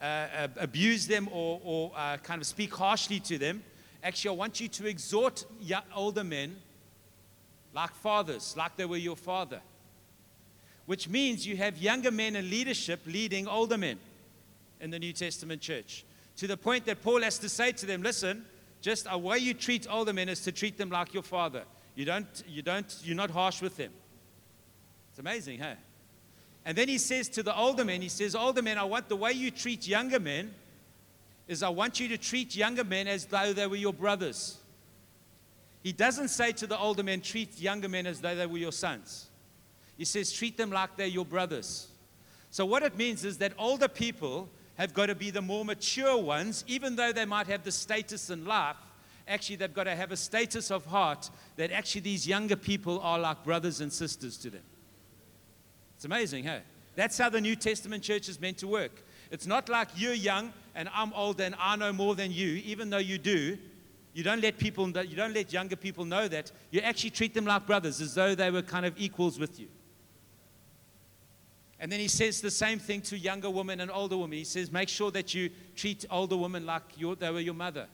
uh, 0.00 0.04
uh 0.04 0.48
abuse 0.58 1.06
them 1.06 1.28
or, 1.32 1.60
or 1.64 1.92
uh, 1.96 2.16
kind 2.18 2.40
of 2.40 2.46
speak 2.46 2.74
harshly 2.74 3.18
to 3.20 3.38
them. 3.38 3.62
Actually, 4.02 4.36
I 4.36 4.38
want 4.38 4.60
you 4.60 4.68
to 4.68 4.86
exhort 4.86 5.44
older 5.94 6.22
men 6.22 6.56
like 7.74 7.92
fathers, 7.94 8.54
like 8.56 8.76
they 8.76 8.84
were 8.84 8.96
your 8.96 9.16
father. 9.16 9.60
Which 10.86 11.08
means 11.08 11.46
you 11.46 11.56
have 11.56 11.78
younger 11.78 12.10
men 12.10 12.36
in 12.36 12.48
leadership 12.50 13.00
leading 13.06 13.48
older 13.48 13.78
men 13.78 13.98
in 14.80 14.90
the 14.90 14.98
New 14.98 15.12
Testament 15.12 15.60
church. 15.60 16.04
To 16.36 16.46
the 16.46 16.56
point 16.56 16.84
that 16.84 17.02
Paul 17.02 17.22
has 17.22 17.38
to 17.38 17.48
say 17.48 17.72
to 17.72 17.86
them, 17.86 18.02
listen, 18.02 18.44
just 18.80 19.06
a 19.10 19.16
way 19.16 19.38
you 19.38 19.54
treat 19.54 19.86
older 19.90 20.12
men 20.12 20.28
is 20.28 20.40
to 20.42 20.52
treat 20.52 20.76
them 20.76 20.90
like 20.90 21.14
your 21.14 21.22
father. 21.22 21.62
You 21.94 22.04
don't, 22.04 22.44
you 22.46 22.60
don't, 22.60 22.94
you're 23.02 23.16
not 23.16 23.30
harsh 23.30 23.62
with 23.62 23.76
them. 23.76 23.92
It's 25.14 25.20
amazing, 25.20 25.60
huh? 25.60 25.74
And 26.64 26.76
then 26.76 26.88
he 26.88 26.98
says 26.98 27.28
to 27.28 27.44
the 27.44 27.56
older 27.56 27.84
men, 27.84 28.02
he 28.02 28.08
says, 28.08 28.34
older 28.34 28.62
men, 28.62 28.78
I 28.78 28.82
want 28.82 29.08
the 29.08 29.14
way 29.14 29.30
you 29.30 29.52
treat 29.52 29.86
younger 29.86 30.18
men 30.18 30.52
is 31.46 31.62
I 31.62 31.68
want 31.68 32.00
you 32.00 32.08
to 32.08 32.18
treat 32.18 32.56
younger 32.56 32.82
men 32.82 33.06
as 33.06 33.24
though 33.26 33.52
they 33.52 33.68
were 33.68 33.76
your 33.76 33.92
brothers. 33.92 34.58
He 35.84 35.92
doesn't 35.92 36.30
say 36.30 36.50
to 36.50 36.66
the 36.66 36.76
older 36.76 37.04
men, 37.04 37.20
treat 37.20 37.60
younger 37.60 37.88
men 37.88 38.08
as 38.08 38.20
though 38.20 38.34
they 38.34 38.46
were 38.46 38.58
your 38.58 38.72
sons. 38.72 39.26
He 39.96 40.04
says, 40.04 40.32
treat 40.32 40.56
them 40.56 40.72
like 40.72 40.96
they're 40.96 41.06
your 41.06 41.24
brothers. 41.24 41.86
So, 42.50 42.66
what 42.66 42.82
it 42.82 42.96
means 42.96 43.24
is 43.24 43.38
that 43.38 43.52
older 43.56 43.86
people 43.86 44.48
have 44.74 44.94
got 44.94 45.06
to 45.06 45.14
be 45.14 45.30
the 45.30 45.42
more 45.42 45.64
mature 45.64 46.16
ones, 46.16 46.64
even 46.66 46.96
though 46.96 47.12
they 47.12 47.24
might 47.24 47.46
have 47.46 47.62
the 47.62 47.70
status 47.70 48.30
in 48.30 48.46
life. 48.46 48.78
Actually, 49.28 49.56
they've 49.56 49.72
got 49.72 49.84
to 49.84 49.94
have 49.94 50.10
a 50.10 50.16
status 50.16 50.72
of 50.72 50.84
heart 50.86 51.30
that 51.54 51.70
actually 51.70 52.00
these 52.00 52.26
younger 52.26 52.56
people 52.56 52.98
are 52.98 53.20
like 53.20 53.44
brothers 53.44 53.80
and 53.80 53.92
sisters 53.92 54.36
to 54.38 54.50
them. 54.50 54.62
It's 56.04 56.06
amazing, 56.06 56.44
hey? 56.44 56.60
That's 56.96 57.16
how 57.16 57.30
the 57.30 57.40
New 57.40 57.56
Testament 57.56 58.02
church 58.02 58.28
is 58.28 58.38
meant 58.38 58.58
to 58.58 58.66
work. 58.66 59.02
It's 59.30 59.46
not 59.46 59.70
like 59.70 59.88
you're 59.96 60.12
young 60.12 60.52
and 60.74 60.90
I'm 60.94 61.14
old 61.14 61.40
and 61.40 61.54
I 61.58 61.76
know 61.76 61.94
more 61.94 62.14
than 62.14 62.30
you, 62.30 62.60
even 62.66 62.90
though 62.90 62.98
you 62.98 63.16
do. 63.16 63.56
You 64.12 64.22
don't 64.22 64.42
let 64.42 64.58
people, 64.58 64.86
you 64.86 65.16
don't 65.16 65.32
let 65.32 65.50
younger 65.50 65.76
people 65.76 66.04
know 66.04 66.28
that. 66.28 66.52
You 66.70 66.80
actually 66.80 67.08
treat 67.08 67.32
them 67.32 67.46
like 67.46 67.66
brothers, 67.66 68.02
as 68.02 68.14
though 68.14 68.34
they 68.34 68.50
were 68.50 68.60
kind 68.60 68.84
of 68.84 68.92
equals 68.98 69.38
with 69.38 69.58
you. 69.58 69.68
And 71.80 71.90
then 71.90 72.00
he 72.00 72.08
says 72.08 72.42
the 72.42 72.50
same 72.50 72.78
thing 72.78 73.00
to 73.00 73.16
younger 73.16 73.48
women 73.48 73.80
and 73.80 73.90
older 73.90 74.18
women. 74.18 74.36
He 74.36 74.44
says, 74.44 74.70
make 74.70 74.90
sure 74.90 75.10
that 75.12 75.32
you 75.32 75.48
treat 75.74 76.04
older 76.10 76.36
women 76.36 76.66
like 76.66 76.82
they 77.18 77.30
were 77.30 77.40
your 77.40 77.54
mother. 77.54 77.86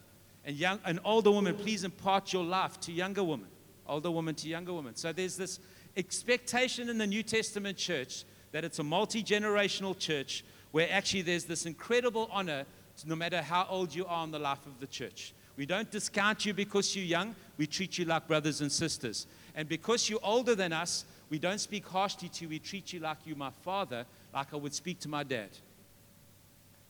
And 0.44 0.56
young, 0.56 0.80
an 0.84 0.98
older 1.04 1.30
woman, 1.30 1.54
please 1.54 1.84
impart 1.84 2.32
your 2.32 2.42
life 2.42 2.80
to 2.80 2.92
younger 2.92 3.22
women. 3.22 3.46
Older 3.86 4.10
woman 4.10 4.34
to 4.34 4.48
younger 4.48 4.72
woman. 4.72 4.96
So 4.96 5.12
there's 5.12 5.36
this 5.36 5.60
expectation 5.96 6.88
in 6.88 6.98
the 6.98 7.06
New 7.06 7.22
Testament 7.22 7.76
church 7.76 8.24
that 8.52 8.64
it's 8.64 8.78
a 8.78 8.84
multi 8.84 9.22
generational 9.22 9.98
church 9.98 10.44
where 10.72 10.88
actually 10.90 11.22
there's 11.22 11.44
this 11.44 11.66
incredible 11.66 12.28
honor 12.32 12.64
no 13.06 13.16
matter 13.16 13.40
how 13.40 13.66
old 13.68 13.94
you 13.94 14.04
are 14.06 14.24
in 14.24 14.30
the 14.30 14.38
life 14.38 14.66
of 14.66 14.78
the 14.80 14.86
church. 14.86 15.32
We 15.56 15.66
don't 15.66 15.90
discount 15.90 16.46
you 16.46 16.54
because 16.54 16.94
you're 16.94 17.04
young, 17.04 17.34
we 17.56 17.66
treat 17.66 17.98
you 17.98 18.04
like 18.04 18.26
brothers 18.26 18.60
and 18.60 18.70
sisters. 18.70 19.26
And 19.54 19.68
because 19.68 20.08
you're 20.08 20.20
older 20.22 20.54
than 20.54 20.72
us, 20.72 21.04
we 21.28 21.38
don't 21.38 21.58
speak 21.58 21.86
harshly 21.86 22.28
to 22.28 22.44
you. 22.44 22.48
We 22.48 22.58
treat 22.58 22.92
you 22.92 23.00
like 23.00 23.18
you, 23.24 23.34
my 23.34 23.50
father, 23.62 24.06
like 24.34 24.52
I 24.52 24.56
would 24.56 24.74
speak 24.74 25.00
to 25.00 25.08
my 25.08 25.22
dad. 25.22 25.50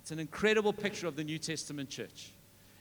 It's 0.00 0.10
an 0.10 0.18
incredible 0.18 0.72
picture 0.72 1.06
of 1.06 1.16
the 1.16 1.24
New 1.24 1.38
Testament 1.38 1.90
church. 1.90 2.32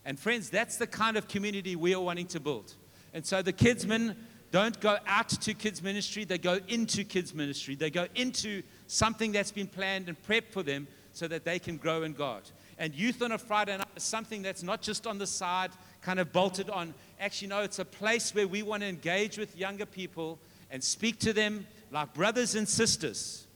And 0.06 0.20
friends, 0.20 0.50
that's 0.50 0.78
the 0.78 0.88
kind 0.88 1.18
of 1.18 1.28
community 1.28 1.76
we 1.76 1.94
are 1.94 2.02
wanting 2.02 2.28
to 2.28 2.40
build. 2.40 2.74
And 3.14 3.26
so 3.26 3.42
the 3.42 3.54
kidsmen 3.54 4.16
don't 4.52 4.80
go 4.80 4.98
out 5.06 5.30
to 5.30 5.54
kids 5.54 5.84
ministry, 5.84 6.24
they 6.24 6.38
go 6.38 6.60
into 6.68 7.04
kids 7.04 7.34
ministry. 7.36 7.76
They 7.76 7.92
go 7.92 8.08
into 8.16 8.64
something 8.88 9.32
that's 9.32 9.52
been 9.52 9.68
planned 9.68 10.08
and 10.08 10.22
prepped 10.24 10.52
for 10.52 10.64
them 10.64 10.88
so 11.12 11.28
that 11.28 11.46
they 11.46 11.60
can 11.60 11.78
grow 11.78 12.04
in 12.04 12.14
God. 12.14 12.44
And 12.78 12.96
youth 12.96 13.22
on 13.22 13.34
a 13.34 13.38
Friday 13.38 13.78
night 13.78 13.88
is 13.96 14.04
something 14.04 14.42
that's 14.42 14.64
not 14.64 14.82
just 14.82 15.06
on 15.06 15.18
the 15.18 15.28
side, 15.28 15.72
kind 16.02 16.20
of 16.20 16.32
bolted 16.32 16.70
on. 16.70 16.94
Actually, 17.20 17.50
no, 17.50 17.62
it's 17.62 17.80
a 17.80 17.86
place 17.86 18.34
where 18.34 18.48
we 18.48 18.64
want 18.64 18.82
to 18.82 18.90
engage 18.90 19.38
with 19.38 19.56
younger 19.58 19.86
people 19.86 20.40
and 20.72 20.84
speak 20.84 21.20
to 21.20 21.34
them 21.34 21.68
like 21.92 22.14
brothers 22.14 22.56
and 22.56 22.68
sisters, 22.68 23.48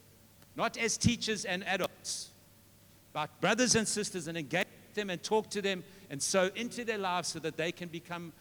not 0.56 0.78
as 0.78 0.98
teachers 0.98 1.46
and 1.46 1.66
adults, 1.66 2.30
but 3.14 3.30
brothers 3.42 3.76
and 3.76 3.88
sisters, 3.88 4.28
and 4.28 4.38
engage 4.38 4.68
them 4.94 5.10
and 5.10 5.24
talk 5.24 5.50
to 5.52 5.62
them 5.62 5.84
and 6.10 6.22
sow 6.22 6.50
into 6.56 6.84
their 6.84 6.98
lives 6.98 7.30
so 7.30 7.40
that 7.40 7.58
they 7.58 7.72
can 7.72 7.88
become 7.88 8.34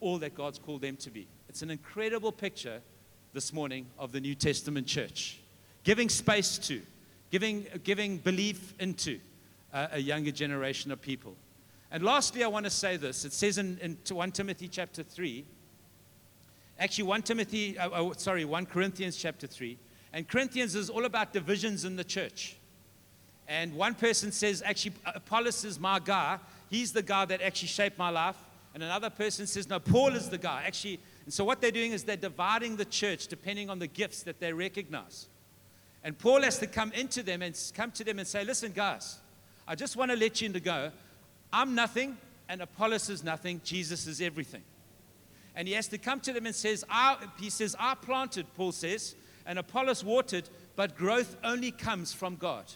all 0.00 0.18
that 0.18 0.34
God's 0.34 0.58
called 0.58 0.82
them 0.82 0.96
to 0.96 1.10
be. 1.10 1.26
It's 1.56 1.62
an 1.62 1.70
incredible 1.70 2.32
picture 2.32 2.82
this 3.32 3.50
morning 3.50 3.86
of 3.98 4.12
the 4.12 4.20
New 4.20 4.34
Testament 4.34 4.86
church, 4.86 5.40
giving 5.84 6.10
space 6.10 6.58
to, 6.58 6.82
giving, 7.30 7.64
giving 7.82 8.18
belief 8.18 8.74
into 8.78 9.18
a, 9.72 9.88
a 9.92 9.98
younger 9.98 10.32
generation 10.32 10.92
of 10.92 11.00
people. 11.00 11.34
And 11.90 12.02
lastly, 12.02 12.44
I 12.44 12.48
want 12.48 12.66
to 12.66 12.70
say 12.70 12.98
this. 12.98 13.24
It 13.24 13.32
says 13.32 13.56
in, 13.56 13.78
in 13.80 13.96
1 14.06 14.32
Timothy 14.32 14.68
chapter 14.68 15.02
3, 15.02 15.46
Actually, 16.78 17.04
1 17.04 17.22
Timothy, 17.22 17.78
uh, 17.78 17.88
uh, 17.88 18.12
sorry, 18.18 18.44
1 18.44 18.66
Corinthians 18.66 19.16
chapter 19.16 19.46
3. 19.46 19.78
And 20.12 20.28
Corinthians 20.28 20.74
is 20.74 20.90
all 20.90 21.06
about 21.06 21.32
divisions 21.32 21.86
in 21.86 21.96
the 21.96 22.04
church. 22.04 22.58
And 23.48 23.72
one 23.72 23.94
person 23.94 24.30
says, 24.30 24.62
actually, 24.62 24.92
Apollos 25.06 25.64
is 25.64 25.80
my 25.80 26.00
guy. 26.00 26.38
He's 26.68 26.92
the 26.92 27.02
guy 27.02 27.24
that 27.24 27.40
actually 27.40 27.68
shaped 27.68 27.96
my 27.96 28.10
life. 28.10 28.36
And 28.74 28.82
another 28.82 29.08
person 29.08 29.46
says, 29.46 29.70
no, 29.70 29.80
Paul 29.80 30.14
is 30.14 30.28
the 30.28 30.36
guy. 30.36 30.64
Actually, 30.66 31.00
and 31.26 31.34
so 31.34 31.44
what 31.44 31.60
they're 31.60 31.72
doing 31.72 31.92
is 31.92 32.04
they're 32.04 32.16
dividing 32.16 32.76
the 32.76 32.84
church 32.84 33.26
depending 33.26 33.68
on 33.68 33.80
the 33.80 33.88
gifts 33.88 34.22
that 34.22 34.38
they 34.40 34.52
recognize. 34.52 35.26
And 36.04 36.16
Paul 36.16 36.42
has 36.42 36.58
to 36.60 36.68
come 36.68 36.92
into 36.92 37.24
them 37.24 37.42
and 37.42 37.60
come 37.74 37.90
to 37.92 38.04
them 38.04 38.20
and 38.20 38.28
say, 38.28 38.44
listen, 38.44 38.70
guys, 38.72 39.18
I 39.66 39.74
just 39.74 39.96
want 39.96 40.12
to 40.12 40.16
let 40.16 40.40
you 40.40 40.48
know 40.48 40.92
I'm 41.52 41.74
nothing 41.74 42.16
and 42.48 42.62
Apollos 42.62 43.10
is 43.10 43.24
nothing. 43.24 43.60
Jesus 43.64 44.06
is 44.06 44.20
everything. 44.20 44.62
And 45.56 45.66
he 45.66 45.74
has 45.74 45.88
to 45.88 45.98
come 45.98 46.20
to 46.20 46.32
them 46.32 46.46
and 46.46 46.54
says, 46.54 46.84
I, 46.88 47.16
he 47.40 47.50
says, 47.50 47.74
I 47.78 47.96
planted, 47.96 48.46
Paul 48.54 48.70
says, 48.70 49.16
and 49.46 49.58
Apollos 49.58 50.04
watered, 50.04 50.48
but 50.76 50.96
growth 50.96 51.36
only 51.42 51.72
comes 51.72 52.12
from 52.12 52.36
God. 52.36 52.66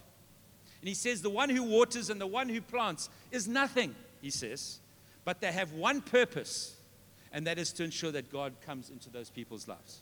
And 0.81 0.89
he 0.89 0.95
says, 0.95 1.23
the 1.23 1.31
one 1.31 1.51
who 1.51 1.63
waters 1.63 2.11
and 2.11 2.21
the 2.21 2.27
one 2.27 2.49
who 2.49 2.61
plants 2.61 3.11
is 3.31 3.47
nothing, 3.47 3.95
he 4.23 4.31
says, 4.31 4.81
but 5.25 5.41
they 5.41 5.53
have 5.53 5.73
one 5.73 6.01
purpose, 6.01 6.75
and 7.33 7.47
that 7.47 7.59
is 7.59 7.73
to 7.75 7.85
ensure 7.85 8.12
that 8.12 8.31
God 8.31 8.55
comes 8.64 8.90
into 8.90 9.11
those 9.11 9.31
people's 9.31 9.69
lives. 9.69 10.01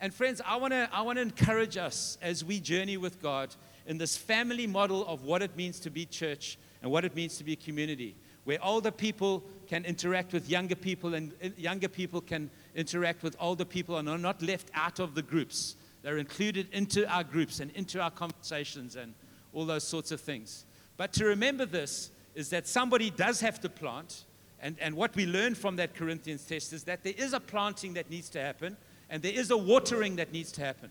And 0.00 0.12
friends, 0.12 0.42
I 0.44 0.56
want 0.56 0.72
to 0.72 0.88
I 0.92 1.02
want 1.02 1.16
to 1.16 1.22
encourage 1.22 1.76
us 1.76 2.18
as 2.20 2.44
we 2.44 2.60
journey 2.60 2.96
with 2.96 3.22
God 3.22 3.54
in 3.86 3.98
this 3.98 4.16
family 4.16 4.66
model 4.66 5.06
of 5.06 5.24
what 5.24 5.42
it 5.42 5.56
means 5.56 5.80
to 5.80 5.90
be 5.90 6.04
church 6.04 6.58
and 6.82 6.90
what 6.90 7.04
it 7.04 7.14
means 7.14 7.38
to 7.38 7.44
be 7.44 7.54
a 7.54 7.56
community 7.56 8.16
where 8.46 8.58
older 8.62 8.92
people 8.92 9.42
can 9.66 9.84
interact 9.84 10.32
with 10.32 10.48
younger 10.48 10.76
people 10.76 11.14
and 11.14 11.32
uh, 11.42 11.48
younger 11.56 11.88
people 11.88 12.20
can 12.20 12.48
interact 12.76 13.24
with 13.24 13.36
older 13.40 13.64
people 13.64 13.98
and 13.98 14.08
are 14.08 14.16
not 14.16 14.40
left 14.40 14.70
out 14.72 15.00
of 15.00 15.16
the 15.16 15.22
groups. 15.22 15.74
They're 16.02 16.18
included 16.18 16.68
into 16.72 17.08
our 17.12 17.24
groups 17.24 17.58
and 17.58 17.72
into 17.72 18.00
our 18.00 18.10
conversations 18.10 18.94
and 18.94 19.14
all 19.52 19.66
those 19.66 19.82
sorts 19.82 20.12
of 20.12 20.20
things. 20.20 20.64
But 20.96 21.12
to 21.14 21.24
remember 21.24 21.66
this 21.66 22.12
is 22.36 22.50
that 22.50 22.68
somebody 22.68 23.10
does 23.10 23.40
have 23.40 23.60
to 23.62 23.68
plant. 23.68 24.24
And, 24.60 24.76
and 24.80 24.94
what 24.94 25.14
we 25.14 25.26
learned 25.26 25.58
from 25.58 25.76
that 25.76 25.94
Corinthians 25.94 26.44
test 26.44 26.72
is 26.72 26.84
that 26.84 27.04
there 27.04 27.14
is 27.16 27.32
a 27.32 27.40
planting 27.40 27.94
that 27.94 28.10
needs 28.10 28.28
to 28.30 28.40
happen 28.40 28.76
and 29.10 29.22
there 29.22 29.32
is 29.32 29.50
a 29.50 29.56
watering 29.56 30.16
that 30.16 30.32
needs 30.32 30.50
to 30.52 30.62
happen. 30.62 30.90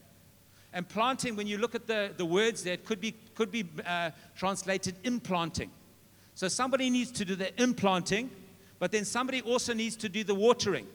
And 0.71 0.87
planting, 0.87 1.35
when 1.35 1.47
you 1.47 1.57
look 1.57 1.73
at 1.73 1.87
the, 1.87 2.11
the 2.15 2.25
words 2.25 2.63
there, 2.63 2.77
could 2.77 2.99
be, 2.99 3.15
could 3.33 3.51
be 3.51 3.65
uh, 3.85 4.11
translated 4.35 4.95
implanting. 5.03 5.71
So 6.33 6.47
somebody 6.47 6.89
needs 6.89 7.11
to 7.13 7.25
do 7.25 7.35
the 7.35 7.61
implanting, 7.61 8.29
but 8.77 8.91
then 8.91 9.05
somebody 9.05 9.41
also 9.41 9.73
needs 9.73 9.95
to 9.97 10.09
do 10.09 10.23
the 10.23 10.35
watering. 10.35 10.85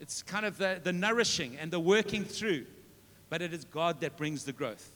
It's 0.00 0.22
kind 0.22 0.44
of 0.44 0.58
the, 0.58 0.80
the 0.82 0.92
nourishing 0.92 1.56
and 1.56 1.70
the 1.70 1.80
working 1.80 2.24
through, 2.24 2.66
but 3.30 3.42
it 3.42 3.52
is 3.52 3.64
God 3.64 4.00
that 4.00 4.16
brings 4.16 4.44
the 4.44 4.52
growth. 4.52 4.90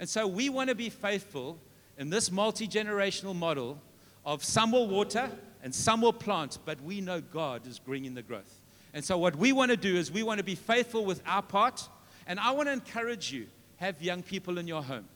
And 0.00 0.08
so 0.08 0.26
we 0.26 0.48
want 0.48 0.68
to 0.68 0.74
be 0.74 0.90
faithful 0.90 1.58
in 1.98 2.10
this 2.10 2.30
multi 2.30 2.68
generational 2.68 3.34
model 3.34 3.80
of 4.24 4.44
some 4.44 4.72
will 4.72 4.88
water 4.88 5.30
and 5.62 5.74
some 5.74 6.00
will 6.00 6.12
plant, 6.12 6.58
but 6.64 6.80
we 6.82 7.00
know 7.00 7.20
God 7.20 7.66
is 7.66 7.78
bringing 7.78 8.14
the 8.14 8.22
growth. 8.22 8.60
And 8.94 9.04
so 9.04 9.18
what 9.18 9.36
we 9.36 9.52
want 9.52 9.70
to 9.70 9.76
do 9.76 9.96
is 9.96 10.10
we 10.10 10.22
want 10.22 10.38
to 10.38 10.44
be 10.44 10.54
faithful 10.54 11.04
with 11.04 11.22
our 11.26 11.42
part, 11.42 11.88
and 12.26 12.38
I 12.40 12.52
want 12.52 12.68
to 12.68 12.72
encourage 12.72 13.32
you 13.32 13.46
have 13.76 14.00
young 14.02 14.22
people 14.22 14.58
in 14.58 14.66
your 14.66 14.82
home. 14.82 15.06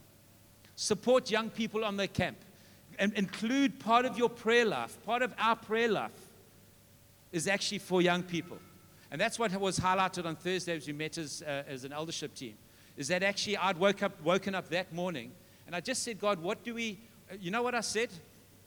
Support 0.77 1.31
young 1.31 1.51
people 1.51 1.85
on 1.85 1.97
their 1.97 2.07
camp 2.09 2.39
and 2.99 3.13
include 3.15 3.79
part 3.79 4.05
of 4.05 4.19
your 4.19 4.29
prayer 4.29 4.65
life, 4.65 4.99
part 5.05 5.23
of 5.23 5.35
our 5.39 5.57
prayer 5.57 5.89
life 5.89 6.11
is 7.33 7.49
actually 7.49 7.79
for 7.79 8.03
young 8.03 8.23
people. 8.23 8.59
And 9.11 9.21
that's 9.21 9.39
what 9.39 9.55
was 9.61 9.79
highlighted 9.79 10.25
on 10.25 10.37
Thursday 10.37 10.77
as 10.77 10.87
we 10.87 10.93
met 10.93 11.19
as, 11.19 11.43
uh, 11.47 11.63
as 11.67 11.85
an 11.85 11.93
eldership 11.93 12.35
team. 12.35 12.55
Is 12.97 13.09
that 13.09 13.23
actually 13.23 13.57
I'd 13.57 13.79
woke 13.79 14.03
up, 14.03 14.21
woken 14.23 14.55
up 14.55 14.69
that 14.69 14.93
morning 14.93 15.33
and 15.67 15.77
I 15.77 15.81
just 15.81 16.03
said, 16.03 16.19
God, 16.19 16.39
what 16.41 16.63
do 16.65 16.75
we, 16.75 16.99
uh, 17.31 17.37
you 17.41 17.51
know 17.51 17.63
what 17.63 17.75
I 17.75 17.81
said? 17.81 18.11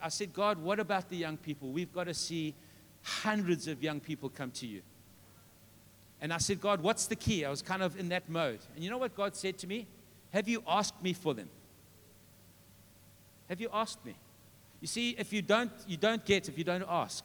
I 0.06 0.08
said, 0.08 0.32
God, 0.32 0.58
what 0.58 0.78
about 0.78 1.08
the 1.08 1.16
young 1.16 1.36
people? 1.36 1.70
We've 1.70 1.92
got 1.92 2.04
to 2.04 2.14
see 2.14 2.54
hundreds 3.02 3.66
of 3.66 3.82
young 3.82 3.98
people 3.98 4.28
come 4.28 4.52
to 4.52 4.64
you. 4.64 4.82
And 6.20 6.32
I 6.32 6.38
said, 6.38 6.60
God, 6.60 6.80
what's 6.80 7.06
the 7.06 7.16
key? 7.16 7.44
I 7.44 7.50
was 7.50 7.60
kind 7.60 7.82
of 7.82 7.98
in 7.98 8.08
that 8.10 8.28
mode. 8.28 8.60
And 8.76 8.84
you 8.84 8.88
know 8.88 8.98
what 8.98 9.16
God 9.16 9.34
said 9.34 9.58
to 9.58 9.66
me? 9.66 9.88
Have 10.32 10.46
you 10.46 10.62
asked 10.68 11.02
me 11.02 11.12
for 11.12 11.34
them? 11.34 11.48
Have 13.48 13.60
you 13.60 13.68
asked 13.72 14.06
me? 14.06 14.14
You 14.80 14.86
see, 14.86 15.16
if 15.18 15.32
you 15.32 15.42
don't, 15.42 15.72
you 15.88 15.96
don't 15.96 16.24
get 16.24 16.48
if 16.48 16.56
you 16.56 16.62
don't 16.62 16.86
ask. 16.88 17.24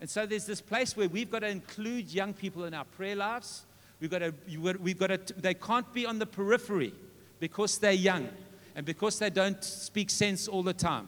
And 0.00 0.10
so 0.10 0.26
there's 0.26 0.46
this 0.46 0.60
place 0.60 0.96
where 0.96 1.08
we've 1.08 1.30
got 1.30 1.42
to 1.42 1.48
include 1.48 2.12
young 2.12 2.34
people 2.34 2.64
in 2.64 2.74
our 2.74 2.84
prayer 2.84 3.14
lives. 3.14 3.64
We've 4.00 4.10
got 4.10 4.18
to, 4.18 4.34
we've 4.80 4.98
got 4.98 5.06
to, 5.06 5.34
they 5.34 5.54
can't 5.54 5.94
be 5.94 6.04
on 6.04 6.18
the 6.18 6.26
periphery 6.26 6.94
because 7.38 7.78
they're 7.78 7.92
young 7.92 8.28
and 8.74 8.84
because 8.84 9.20
they 9.20 9.30
don't 9.30 9.62
speak 9.62 10.10
sense 10.10 10.48
all 10.48 10.64
the 10.64 10.74
time 10.74 11.06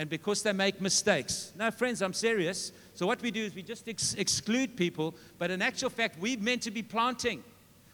and 0.00 0.08
because 0.08 0.42
they 0.42 0.54
make 0.54 0.80
mistakes. 0.80 1.52
No, 1.58 1.70
friends, 1.70 2.00
I'm 2.00 2.14
serious. 2.14 2.72
So 2.94 3.06
what 3.06 3.20
we 3.20 3.30
do 3.30 3.44
is 3.44 3.54
we 3.54 3.62
just 3.62 3.86
ex- 3.86 4.14
exclude 4.14 4.74
people, 4.74 5.14
but 5.36 5.50
in 5.50 5.60
actual 5.60 5.90
fact, 5.90 6.18
we're 6.18 6.38
meant 6.38 6.62
to 6.62 6.70
be 6.70 6.82
planting, 6.82 7.44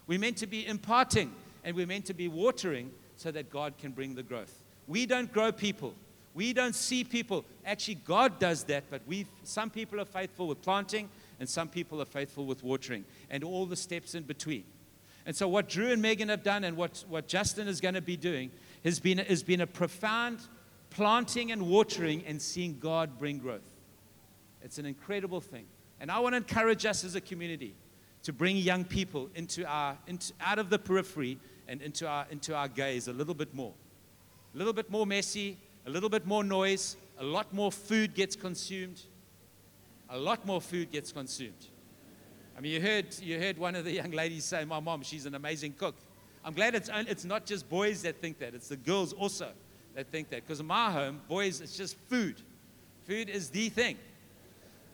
we're 0.07 0.17
meant 0.17 0.37
to 0.37 0.47
be 0.47 0.65
imparting, 0.65 1.33
and 1.65 1.75
we're 1.75 1.85
meant 1.85 2.05
to 2.05 2.13
be 2.13 2.29
watering 2.29 2.91
so 3.17 3.29
that 3.31 3.49
God 3.49 3.77
can 3.77 3.91
bring 3.91 4.15
the 4.15 4.23
growth. 4.23 4.63
We 4.87 5.05
don't 5.05 5.29
grow 5.33 5.51
people. 5.51 5.95
We 6.33 6.53
don't 6.53 6.75
see 6.75 7.03
people. 7.03 7.43
Actually, 7.65 7.95
God 7.95 8.39
does 8.39 8.63
that, 8.63 8.85
but 8.89 9.01
we 9.05 9.25
some 9.43 9.69
people 9.69 9.99
are 9.99 10.05
faithful 10.05 10.47
with 10.47 10.61
planting, 10.61 11.09
and 11.41 11.49
some 11.49 11.67
people 11.67 12.01
are 12.01 12.05
faithful 12.05 12.45
with 12.45 12.63
watering, 12.63 13.03
and 13.29 13.43
all 13.43 13.65
the 13.65 13.75
steps 13.75 14.15
in 14.15 14.23
between. 14.23 14.63
And 15.25 15.35
so, 15.35 15.49
what 15.49 15.67
Drew 15.67 15.91
and 15.91 16.01
Megan 16.01 16.29
have 16.29 16.43
done, 16.43 16.63
and 16.63 16.77
what, 16.77 17.03
what 17.09 17.27
Justin 17.27 17.67
is 17.67 17.81
going 17.81 17.95
to 17.95 18.01
be 18.01 18.15
doing, 18.15 18.49
has 18.85 18.97
been, 18.97 19.17
has 19.17 19.43
been 19.43 19.59
a 19.59 19.67
profound 19.67 20.39
planting 20.97 21.51
and 21.51 21.61
watering 21.61 22.23
and 22.25 22.41
seeing 22.41 22.79
God 22.79 23.19
bring 23.19 23.37
growth. 23.37 23.69
It's 24.63 24.79
an 24.79 24.87
incredible 24.87 25.39
thing. 25.39 25.67
And 25.99 26.09
I 26.09 26.17
want 26.17 26.33
to 26.33 26.37
encourage 26.37 26.87
us 26.87 27.03
as 27.03 27.13
a 27.13 27.21
community 27.21 27.75
to 28.23 28.33
bring 28.33 28.57
young 28.57 28.83
people 28.83 29.29
into 29.35 29.63
our, 29.67 29.95
into, 30.07 30.33
out 30.41 30.57
of 30.57 30.71
the 30.71 30.79
periphery 30.79 31.37
and 31.67 31.83
into 31.83 32.07
our, 32.07 32.25
into 32.31 32.55
our 32.55 32.67
gaze 32.67 33.07
a 33.07 33.13
little 33.13 33.35
bit 33.35 33.53
more. 33.53 33.73
A 34.55 34.57
little 34.57 34.73
bit 34.73 34.89
more 34.89 35.05
messy, 35.05 35.59
a 35.85 35.89
little 35.91 36.09
bit 36.09 36.25
more 36.25 36.43
noise, 36.43 36.97
a 37.19 37.23
lot 37.23 37.53
more 37.53 37.71
food 37.71 38.15
gets 38.15 38.35
consumed. 38.35 38.99
A 40.09 40.17
lot 40.17 40.47
more 40.47 40.59
food 40.59 40.91
gets 40.91 41.11
consumed. 41.11 41.67
I 42.57 42.61
mean, 42.61 42.71
you 42.71 42.81
heard, 42.81 43.15
you 43.21 43.39
heard 43.39 43.59
one 43.59 43.75
of 43.75 43.85
the 43.85 43.91
young 43.91 44.09
ladies 44.09 44.45
say, 44.45 44.65
My 44.65 44.79
mom, 44.79 45.03
she's 45.03 45.27
an 45.27 45.35
amazing 45.35 45.73
cook. 45.73 45.93
I'm 46.43 46.53
glad 46.53 46.73
it's, 46.73 46.89
it's 46.91 47.23
not 47.25 47.45
just 47.45 47.69
boys 47.69 48.01
that 48.01 48.19
think 48.19 48.39
that, 48.39 48.55
it's 48.55 48.69
the 48.69 48.77
girls 48.77 49.13
also 49.13 49.51
that 49.97 50.07
think 50.11 50.29
that. 50.29 50.45
Because 50.45 50.59
in 50.59 50.67
my 50.67 50.91
home, 50.91 51.19
boys, 51.27 51.59
it's 51.59 51.75
just 51.75 51.97
food. 52.07 52.39
Food 53.07 53.29
is 53.29 53.49
the 53.49 53.69
thing. 53.69 53.97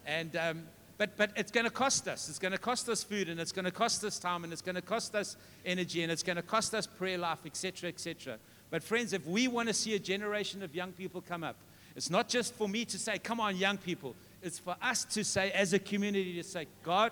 And, 0.05 0.33
um, 0.37 0.63
but, 0.97 1.17
but 1.17 1.31
it's 1.35 1.51
going 1.51 1.65
to 1.65 1.71
cost 1.71 2.07
us. 2.07 2.29
It's 2.29 2.39
going 2.39 2.53
to 2.53 2.57
cost 2.57 2.87
us 2.87 3.03
food, 3.03 3.27
and 3.27 3.37
it's 3.37 3.51
going 3.51 3.65
to 3.65 3.71
cost 3.71 4.05
us 4.05 4.17
time, 4.17 4.45
and 4.45 4.53
it's 4.53 4.61
going 4.61 4.75
to 4.75 4.81
cost 4.81 5.13
us 5.13 5.35
energy, 5.65 6.03
and 6.03 6.11
it's 6.11 6.23
going 6.23 6.37
to 6.37 6.41
cost 6.41 6.73
us 6.73 6.87
prayer 6.87 7.17
life, 7.17 7.39
etc., 7.45 7.89
etc. 7.89 8.37
But, 8.71 8.81
friends, 8.81 9.11
if 9.11 9.27
we 9.27 9.49
want 9.49 9.67
to 9.67 9.73
see 9.73 9.93
a 9.93 9.99
generation 9.99 10.63
of 10.63 10.73
young 10.73 10.93
people 10.93 11.19
come 11.19 11.43
up, 11.43 11.57
it's 11.97 12.09
not 12.09 12.29
just 12.29 12.53
for 12.53 12.69
me 12.69 12.85
to 12.85 12.97
say, 12.97 13.19
come 13.19 13.41
on, 13.41 13.57
young 13.57 13.77
people. 13.77 14.15
It's 14.41 14.57
for 14.57 14.77
us 14.81 15.03
to 15.05 15.25
say, 15.25 15.51
as 15.51 15.73
a 15.73 15.79
community, 15.79 16.35
to 16.35 16.43
say, 16.43 16.65
God, 16.81 17.11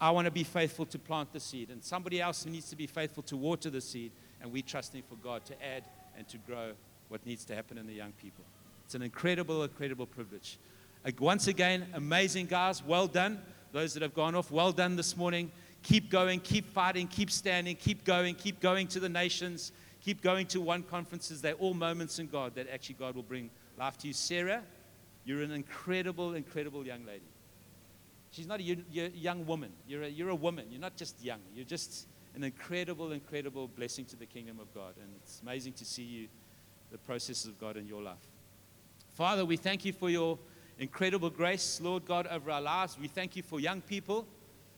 I 0.00 0.12
want 0.12 0.26
to 0.26 0.30
be 0.30 0.44
faithful 0.44 0.86
to 0.86 1.00
plant 1.00 1.32
the 1.32 1.40
seed. 1.40 1.70
And 1.70 1.82
somebody 1.82 2.20
else 2.20 2.46
needs 2.46 2.70
to 2.70 2.76
be 2.76 2.86
faithful 2.86 3.24
to 3.24 3.36
water 3.36 3.70
the 3.70 3.80
seed. 3.80 4.12
And 4.40 4.52
we 4.52 4.62
trust 4.62 4.92
trusting 4.92 5.02
for 5.08 5.16
God 5.16 5.44
to 5.46 5.54
add 5.64 5.82
and 6.16 6.26
to 6.28 6.38
grow 6.38 6.72
what 7.08 7.24
needs 7.26 7.44
to 7.46 7.54
happen 7.54 7.78
in 7.78 7.86
the 7.86 7.92
young 7.92 8.12
people. 8.12 8.44
It's 8.84 8.94
an 8.94 9.02
incredible, 9.02 9.62
incredible 9.62 10.06
privilege. 10.06 10.58
Uh, 11.04 11.10
once 11.18 11.46
again, 11.46 11.86
amazing 11.94 12.46
guys. 12.46 12.82
Well 12.82 13.06
done. 13.06 13.40
Those 13.72 13.94
that 13.94 14.02
have 14.02 14.14
gone 14.14 14.34
off, 14.34 14.50
well 14.50 14.72
done 14.72 14.96
this 14.96 15.16
morning. 15.16 15.50
Keep 15.82 16.10
going, 16.10 16.40
keep 16.40 16.72
fighting, 16.72 17.06
keep 17.06 17.30
standing, 17.30 17.76
keep 17.76 18.04
going, 18.04 18.34
keep 18.34 18.60
going 18.60 18.88
to 18.88 18.98
the 18.98 19.08
nations, 19.08 19.70
keep 20.00 20.22
going 20.22 20.46
to 20.46 20.60
one 20.60 20.82
conferences. 20.82 21.40
They're 21.40 21.54
all 21.54 21.74
moments 21.74 22.18
in 22.18 22.26
God 22.26 22.54
that 22.56 22.68
actually 22.72 22.96
God 22.98 23.14
will 23.14 23.22
bring 23.22 23.50
life 23.78 23.96
to 23.98 24.08
you. 24.08 24.12
Sarah, 24.12 24.62
you're 25.24 25.42
an 25.42 25.52
incredible, 25.52 26.34
incredible 26.34 26.84
young 26.86 27.04
lady. 27.06 27.26
She's 28.30 28.46
not 28.46 28.60
a 28.60 28.62
young 28.62 29.46
woman. 29.46 29.70
You're 29.86 30.02
a, 30.02 30.08
you're 30.08 30.30
a 30.30 30.34
woman. 30.34 30.66
You're 30.70 30.80
not 30.80 30.96
just 30.96 31.22
young. 31.22 31.40
You're 31.54 31.64
just 31.64 32.06
an 32.36 32.44
incredible, 32.44 33.12
incredible 33.12 33.66
blessing 33.66 34.04
to 34.04 34.14
the 34.14 34.26
kingdom 34.26 34.60
of 34.60 34.72
God. 34.74 34.94
And 35.00 35.08
it's 35.22 35.40
amazing 35.40 35.72
to 35.74 35.84
see 35.84 36.02
you, 36.02 36.28
the 36.92 36.98
processes 36.98 37.46
of 37.46 37.58
God 37.58 37.78
in 37.78 37.88
your 37.88 38.02
life. 38.02 38.24
Father, 39.14 39.44
we 39.44 39.56
thank 39.56 39.86
you 39.86 39.94
for 39.94 40.10
your 40.10 40.38
incredible 40.78 41.30
grace, 41.30 41.80
Lord 41.80 42.04
God, 42.04 42.26
over 42.26 42.50
our 42.50 42.60
lives. 42.60 42.98
We 43.00 43.08
thank 43.08 43.34
you 43.34 43.42
for 43.42 43.58
young 43.58 43.80
people. 43.80 44.26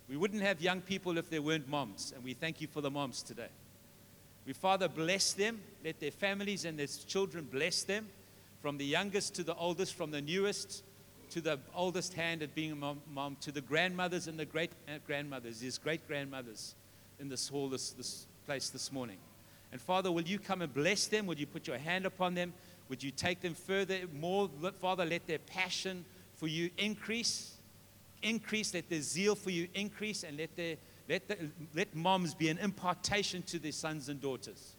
We 0.08 0.16
wouldn't 0.16 0.42
have 0.42 0.60
young 0.60 0.80
people 0.80 1.18
if 1.18 1.28
there 1.28 1.42
weren't 1.42 1.68
moms, 1.68 2.12
and 2.14 2.24
we 2.24 2.32
thank 2.32 2.60
you 2.60 2.68
for 2.68 2.80
the 2.80 2.90
moms 2.90 3.22
today. 3.22 3.48
We, 4.46 4.52
Father, 4.52 4.88
bless 4.88 5.32
them. 5.32 5.60
Let 5.84 5.98
their 5.98 6.12
families 6.12 6.64
and 6.64 6.78
their 6.78 6.86
children 6.86 7.48
bless 7.50 7.82
them, 7.82 8.08
from 8.62 8.78
the 8.78 8.86
youngest 8.86 9.34
to 9.34 9.42
the 9.42 9.54
oldest, 9.56 9.94
from 9.94 10.12
the 10.12 10.22
newest 10.22 10.84
to 11.30 11.40
the 11.40 11.58
oldest 11.74 12.14
hand 12.14 12.42
at 12.42 12.54
being 12.54 12.72
a 12.72 12.76
mom, 12.76 13.02
mom 13.12 13.36
to 13.40 13.52
the 13.52 13.60
grandmothers 13.60 14.28
and 14.28 14.38
the 14.38 14.46
great 14.46 14.70
grandmothers, 15.06 15.58
these 15.58 15.76
great 15.76 16.06
grandmothers 16.06 16.74
in 17.18 17.28
this 17.28 17.48
hall, 17.48 17.68
this, 17.68 17.90
this 17.90 18.26
place 18.46 18.70
this 18.70 18.92
morning. 18.92 19.18
And 19.72 19.80
Father, 19.80 20.10
will 20.10 20.22
you 20.22 20.38
come 20.38 20.62
and 20.62 20.72
bless 20.72 21.06
them? 21.06 21.26
Would 21.26 21.38
you 21.38 21.46
put 21.46 21.66
your 21.66 21.78
hand 21.78 22.06
upon 22.06 22.34
them? 22.34 22.54
Would 22.88 23.02
you 23.02 23.10
take 23.10 23.40
them 23.40 23.54
further? 23.54 24.00
More, 24.18 24.48
Father, 24.80 25.04
let 25.04 25.26
their 25.26 25.38
passion 25.38 26.04
for 26.34 26.46
you 26.46 26.70
increase. 26.78 27.56
Increase, 28.22 28.72
let 28.72 28.88
their 28.88 29.02
zeal 29.02 29.34
for 29.34 29.50
you 29.50 29.68
increase, 29.74 30.24
and 30.24 30.38
let, 30.38 30.56
their, 30.56 30.76
let, 31.08 31.28
the, 31.28 31.36
let 31.74 31.94
moms 31.94 32.34
be 32.34 32.48
an 32.48 32.58
impartation 32.58 33.42
to 33.42 33.58
their 33.58 33.72
sons 33.72 34.08
and 34.08 34.20
daughters. 34.20 34.74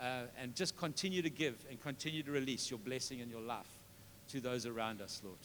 Uh, 0.00 0.22
and 0.40 0.54
just 0.54 0.76
continue 0.76 1.22
to 1.22 1.30
give 1.30 1.64
and 1.70 1.80
continue 1.80 2.22
to 2.22 2.30
release 2.30 2.70
your 2.70 2.78
blessing 2.78 3.20
and 3.20 3.30
your 3.30 3.40
life 3.40 3.68
to 4.28 4.40
those 4.40 4.66
around 4.66 5.00
us, 5.00 5.20
Lord. 5.24 5.38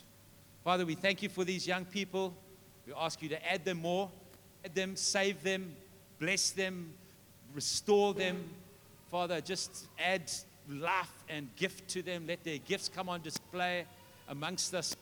Father, 0.63 0.86
we 0.86 0.95
thank 0.95 1.21
you 1.21 1.29
for 1.29 1.43
these 1.43 1.67
young 1.67 1.86
people. 1.86 2.36
We 2.86 2.93
ask 2.93 3.21
you 3.21 3.29
to 3.29 3.51
add 3.51 3.65
them 3.65 3.81
more, 3.81 4.10
add 4.65 4.75
them, 4.75 4.95
save 4.95 5.43
them, 5.43 5.75
bless 6.21 6.51
them, 6.51 6.93
restore 7.53 8.13
them. 8.13 8.47
Father, 9.10 9.41
just 9.41 9.88
add 9.99 10.31
life 10.69 11.12
and 11.27 11.49
gift 11.55 11.89
to 11.89 12.03
them. 12.03 12.25
Let 12.27 12.43
their 12.43 12.60
gifts 12.60 12.88
come 12.88 13.10
on 13.10 13.21
display 13.21 13.86
amongst 14.29 14.75
us. 14.75 14.95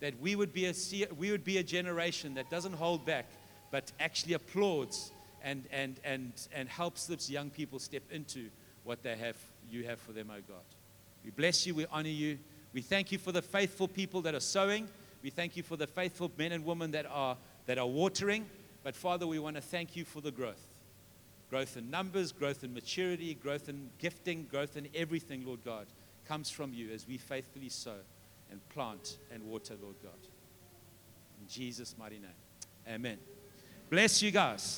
That 0.00 0.20
we 0.20 0.36
would 0.36 0.52
be 0.52 0.66
a, 0.66 0.74
we 1.18 1.30
would 1.30 1.44
be 1.44 1.58
a 1.58 1.62
generation 1.62 2.34
that 2.34 2.50
doesn't 2.50 2.74
hold 2.74 3.06
back, 3.06 3.24
but 3.72 3.90
actually 3.98 4.34
applauds 4.34 5.12
and, 5.42 5.64
and, 5.72 5.98
and, 6.04 6.32
and 6.54 6.68
helps 6.68 7.06
those 7.06 7.30
young 7.30 7.48
people 7.48 7.78
step 7.78 8.02
into 8.10 8.50
what 8.84 9.02
they 9.02 9.16
have, 9.16 9.36
you 9.70 9.84
have 9.84 9.98
for 9.98 10.12
them, 10.12 10.30
oh 10.30 10.40
God. 10.46 10.62
We 11.24 11.30
bless 11.30 11.66
you, 11.66 11.74
we 11.74 11.86
honor 11.90 12.08
you. 12.10 12.38
We 12.74 12.82
thank 12.82 13.10
you 13.10 13.18
for 13.18 13.32
the 13.32 13.42
faithful 13.42 13.88
people 13.88 14.20
that 14.22 14.34
are 14.34 14.40
sowing. 14.40 14.88
We 15.22 15.30
thank 15.30 15.56
you 15.56 15.62
for 15.62 15.76
the 15.76 15.86
faithful 15.86 16.30
men 16.36 16.52
and 16.52 16.66
women 16.66 16.90
that 16.90 17.06
are, 17.06 17.36
that 17.66 17.78
are 17.78 17.86
watering. 17.86 18.46
But 18.88 18.96
Father, 18.96 19.26
we 19.26 19.38
want 19.38 19.54
to 19.56 19.60
thank 19.60 19.96
you 19.96 20.06
for 20.06 20.22
the 20.22 20.30
growth 20.30 20.66
growth 21.50 21.76
in 21.76 21.90
numbers, 21.90 22.32
growth 22.32 22.64
in 22.64 22.72
maturity, 22.72 23.34
growth 23.34 23.68
in 23.68 23.90
gifting, 23.98 24.46
growth 24.50 24.78
in 24.78 24.88
everything, 24.94 25.44
Lord 25.44 25.62
God, 25.62 25.88
comes 26.26 26.48
from 26.48 26.72
you 26.72 26.90
as 26.90 27.06
we 27.06 27.18
faithfully 27.18 27.68
sow 27.68 27.96
and 28.50 28.66
plant 28.70 29.18
and 29.30 29.42
water, 29.42 29.74
Lord 29.82 29.96
God. 30.02 30.18
In 31.38 31.46
Jesus' 31.46 31.96
mighty 31.98 32.18
name. 32.18 32.30
Amen. 32.88 33.18
Bless 33.90 34.22
you 34.22 34.30
guys. 34.30 34.76